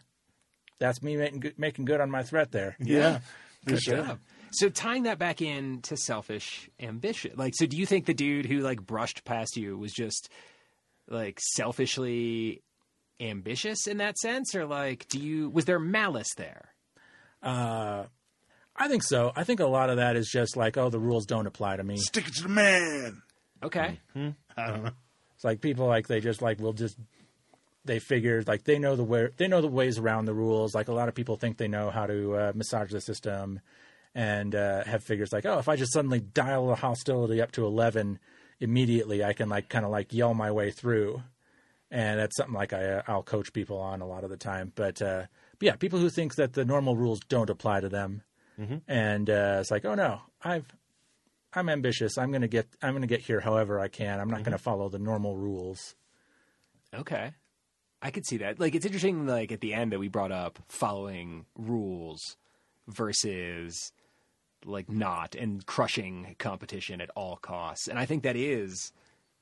that's 0.79 1.03
me 1.03 1.17
making 1.17 1.41
good, 1.41 1.59
making 1.59 1.85
good 1.85 2.01
on 2.01 2.11
my 2.11 2.23
threat 2.23 2.53
there. 2.53 2.77
yeah. 2.81 3.21
For 3.65 3.71
Good 3.73 3.83
sure. 3.83 3.97
job. 4.05 4.19
So 4.53 4.69
tying 4.69 5.03
that 5.03 5.19
back 5.19 5.43
in 5.43 5.83
to 5.83 5.97
selfish 5.97 6.71
ambition, 6.79 7.33
like, 7.35 7.53
so 7.57 7.67
do 7.67 7.77
you 7.77 7.85
think 7.85 8.07
the 8.07 8.15
dude 8.15 8.47
who 8.47 8.61
like 8.61 8.81
brushed 8.81 9.25
past 9.25 9.57
you 9.57 9.77
was 9.77 9.93
just 9.93 10.31
like 11.09 11.41
selfishly 11.41 12.63
ambitious 13.21 13.87
in 13.87 13.99
that 13.99 14.19
sense, 14.19 14.55
or 14.55 14.67
like, 14.67 15.09
do 15.09 15.19
you 15.19 15.49
was 15.51 15.65
there 15.65 15.79
malice 15.79 16.35
there? 16.37 16.75
Uh, 17.43 18.05
I 18.75 18.89
think 18.89 19.03
so. 19.03 19.33
I 19.35 19.45
think 19.45 19.61
a 19.61 19.67
lot 19.67 19.91
of 19.91 19.97
that 19.97 20.17
is 20.17 20.29
just 20.31 20.57
like, 20.57 20.77
oh, 20.77 20.91
the 20.91 20.99
rules 20.99 21.27
don't 21.27 21.47
apply 21.47 21.77
to 21.77 21.85
me. 21.85 21.97
Stick 21.97 22.29
it 22.29 22.35
to 22.35 22.43
the 22.43 22.49
man. 22.49 23.23
Okay, 23.63 24.01
hmm 24.13 24.31
I 24.57 24.67
don't 24.69 24.85
know. 24.85 24.91
It's 25.35 25.45
like 25.45 25.61
people 25.61 25.87
like 25.87 26.07
they 26.09 26.21
just 26.21 26.43
like 26.43 26.61
will 26.61 26.73
just 26.73 26.97
they 27.85 27.99
figure 27.99 28.43
like 28.47 28.65
they 28.65 28.79
know 28.79 28.97
the 28.97 29.05
way 29.05 29.29
they 29.37 29.49
know 29.49 29.61
the 29.61 29.69
ways 29.69 29.99
around 29.99 30.25
the 30.25 30.35
rules. 30.35 30.75
Like 30.75 30.89
a 30.89 30.93
lot 30.93 31.09
of 31.09 31.15
people 31.15 31.37
think 31.37 31.57
they 31.57 31.69
know 31.69 31.91
how 31.91 32.07
to 32.07 32.37
uh, 32.37 32.53
massage 32.55 32.91
the 32.91 33.01
system 33.01 33.61
and 34.15 34.55
uh, 34.55 34.83
have 34.85 35.05
figures 35.05 35.33
like, 35.33 35.47
oh, 35.47 35.59
if 35.59 35.69
I 35.69 35.77
just 35.77 35.93
suddenly 35.93 36.21
dial 36.21 36.69
the 36.69 36.75
hostility 36.75 37.41
up 37.41 37.53
to 37.53 37.65
eleven 37.67 38.19
immediately, 38.61 39.23
I 39.25 39.33
can 39.35 39.49
like 39.49 39.69
kind 39.69 39.85
of 39.85 39.91
like 39.91 40.13
yell 40.13 40.35
my 40.35 40.51
way 40.51 40.71
through. 40.71 41.23
And 41.97 42.21
that's 42.21 42.37
something 42.37 42.55
like 42.55 42.75
I 42.75 42.85
uh, 42.85 43.03
I'll 43.09 43.23
coach 43.23 43.55
people 43.55 43.79
on 43.79 44.03
a 44.03 44.07
lot 44.07 44.23
of 44.23 44.29
the 44.29 44.37
time. 44.37 44.71
But, 44.75 45.01
uh, 45.01 45.23
but 45.59 45.67
yeah, 45.67 45.77
people 45.77 45.99
who 45.99 46.11
think 46.11 46.35
that 46.35 46.53
the 46.53 46.63
normal 46.63 46.95
rules 46.95 47.21
don't 47.21 47.49
apply 47.49 47.81
to 47.81 47.89
them, 47.89 48.23
and 48.87 49.31
uh, 49.31 49.59
it's 49.61 49.71
like, 49.71 49.87
oh 49.87 49.95
no, 49.95 50.21
I've 50.45 50.67
I'm 51.55 51.71
ambitious. 51.71 52.19
I'm 52.19 52.31
gonna 52.33 52.49
get 52.49 52.67
I'm 52.83 52.93
gonna 52.93 53.07
get 53.07 53.23
here 53.23 53.41
however 53.41 53.81
I 53.81 53.89
can. 53.89 54.21
I'm 54.21 54.29
not 54.29 54.43
gonna 54.43 54.59
follow 54.59 54.91
the 54.91 54.99
normal 54.99 55.37
rules. 55.37 55.95
okay, 56.95 57.33
I 58.03 58.11
could 58.11 58.27
see 58.27 58.37
that. 58.39 58.61
Like, 58.61 58.75
it's 58.75 58.85
interesting. 58.85 59.27
Like 59.27 59.51
at 59.51 59.63
the 59.63 59.73
end 59.73 59.93
that 59.93 59.99
we 59.99 60.09
brought 60.09 60.33
up 60.33 60.59
following 60.69 61.47
rules 61.57 62.37
versus 62.89 63.91
like 64.67 64.91
not 64.91 65.35
and 65.35 65.65
crushing 65.65 66.37
competition 66.39 67.01
at 67.01 67.09
all 67.17 67.37
costs, 67.37 67.89
and 67.89 67.99
I 67.99 68.05
think 68.05 68.23
that 68.25 68.37
is 68.37 68.93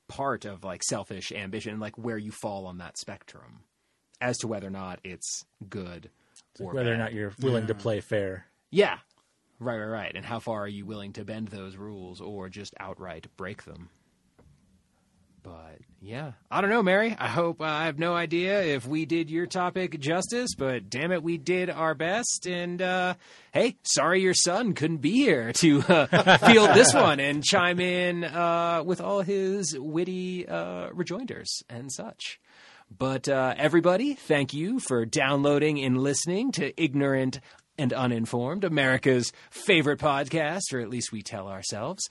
part 0.07 0.45
of 0.45 0.63
like 0.63 0.83
selfish 0.83 1.31
ambition, 1.31 1.79
like 1.79 1.97
where 1.97 2.17
you 2.17 2.31
fall 2.31 2.65
on 2.65 2.77
that 2.77 2.97
spectrum, 2.97 3.63
as 4.21 4.37
to 4.39 4.47
whether 4.47 4.67
or 4.67 4.71
not 4.71 4.99
it's 5.03 5.45
good 5.69 6.09
or 6.59 6.73
Whether 6.73 6.93
or 6.93 6.97
not 6.97 7.13
you're 7.13 7.33
willing 7.41 7.67
to 7.67 7.75
play 7.75 8.01
fair. 8.01 8.45
Yeah. 8.71 8.99
Right, 9.59 9.77
right, 9.77 9.85
right. 9.85 10.15
And 10.15 10.25
how 10.25 10.39
far 10.39 10.61
are 10.63 10.67
you 10.67 10.85
willing 10.85 11.13
to 11.13 11.25
bend 11.25 11.47
those 11.47 11.75
rules 11.77 12.21
or 12.21 12.49
just 12.49 12.73
outright 12.79 13.27
break 13.37 13.63
them? 13.63 13.89
But 15.43 15.79
yeah, 16.05 16.33
I 16.51 16.61
don't 16.61 16.69
know, 16.69 16.83
Mary. 16.83 17.15
I 17.17 17.27
hope 17.27 17.61
uh, 17.61 17.65
I 17.65 17.85
have 17.85 17.97
no 17.97 18.13
idea 18.13 18.61
if 18.61 18.85
we 18.85 19.07
did 19.07 19.31
your 19.31 19.47
topic 19.47 19.99
justice, 19.99 20.51
but 20.55 20.87
damn 20.87 21.11
it, 21.11 21.23
we 21.23 21.39
did 21.39 21.67
our 21.71 21.95
best. 21.95 22.45
And 22.45 22.79
uh, 22.79 23.15
hey, 23.51 23.77
sorry 23.81 24.21
your 24.21 24.35
son 24.35 24.73
couldn't 24.73 24.97
be 24.99 25.13
here 25.13 25.51
to 25.53 25.81
uh, 25.81 26.37
field 26.45 26.75
this 26.75 26.93
one 26.93 27.19
and 27.19 27.43
chime 27.43 27.79
in 27.79 28.23
uh, 28.23 28.83
with 28.85 29.01
all 29.01 29.21
his 29.21 29.75
witty 29.79 30.47
uh, 30.47 30.89
rejoinders 30.93 31.63
and 31.69 31.91
such. 31.91 32.39
But 32.95 33.27
uh, 33.27 33.55
everybody, 33.57 34.13
thank 34.13 34.53
you 34.53 34.79
for 34.79 35.07
downloading 35.07 35.83
and 35.83 35.97
listening 35.97 36.51
to 36.51 36.79
Ignorant 36.79 37.39
and 37.79 37.91
Uninformed, 37.91 38.63
America's 38.63 39.33
favorite 39.49 39.99
podcast, 39.99 40.71
or 40.71 40.81
at 40.81 40.89
least 40.89 41.11
we 41.11 41.23
tell 41.23 41.47
ourselves. 41.47 42.07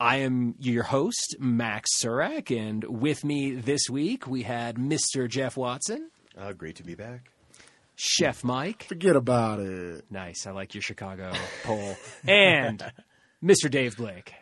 I 0.00 0.18
am 0.18 0.54
your 0.60 0.84
host, 0.84 1.36
Max 1.40 1.90
Surak, 2.00 2.56
and 2.56 2.84
with 2.84 3.24
me 3.24 3.52
this 3.52 3.88
week 3.90 4.26
we 4.28 4.44
had 4.44 4.76
Mr. 4.76 5.28
Jeff 5.28 5.56
Watson, 5.56 6.10
Uh, 6.38 6.52
great 6.52 6.76
to 6.76 6.84
be 6.84 6.94
back. 6.94 7.30
Chef 7.96 8.44
Mike. 8.44 8.84
Forget 8.84 9.16
about 9.16 9.58
it. 9.58 10.04
Nice, 10.08 10.46
I 10.46 10.52
like 10.52 10.72
your 10.74 10.82
Chicago 10.82 11.32
poll. 11.64 11.96
And 12.28 12.80
Mr. 13.42 13.68
Dave 13.68 13.96
Blake. 13.96 14.32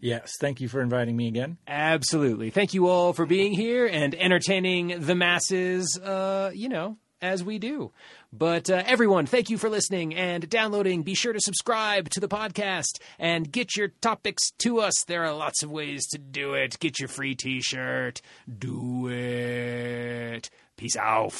Yes, 0.00 0.34
thank 0.40 0.60
you 0.60 0.68
for 0.68 0.82
inviting 0.82 1.16
me 1.16 1.26
again. 1.26 1.56
Absolutely. 1.66 2.50
Thank 2.50 2.74
you 2.74 2.86
all 2.88 3.14
for 3.14 3.24
being 3.24 3.52
here 3.54 3.86
and 3.86 4.14
entertaining 4.14 5.00
the 5.00 5.14
masses, 5.14 5.98
uh, 5.98 6.50
you 6.54 6.68
know, 6.68 6.98
as 7.22 7.42
we 7.42 7.58
do. 7.58 7.92
But 8.32 8.68
uh, 8.68 8.82
everyone, 8.84 9.26
thank 9.26 9.48
you 9.48 9.56
for 9.56 9.70
listening 9.70 10.14
and 10.14 10.48
downloading. 10.50 11.02
Be 11.02 11.14
sure 11.14 11.32
to 11.32 11.40
subscribe 11.40 12.10
to 12.10 12.20
the 12.20 12.28
podcast 12.28 13.00
and 13.18 13.50
get 13.50 13.76
your 13.76 13.88
topics 14.00 14.50
to 14.58 14.80
us. 14.80 15.04
There 15.04 15.24
are 15.24 15.32
lots 15.32 15.62
of 15.62 15.70
ways 15.70 16.06
to 16.08 16.18
do 16.18 16.54
it. 16.54 16.78
Get 16.78 17.00
your 17.00 17.08
free 17.08 17.34
t 17.34 17.62
shirt. 17.62 18.20
Do 18.58 19.08
it. 19.08 20.50
Peace 20.76 20.96
out. 20.96 21.34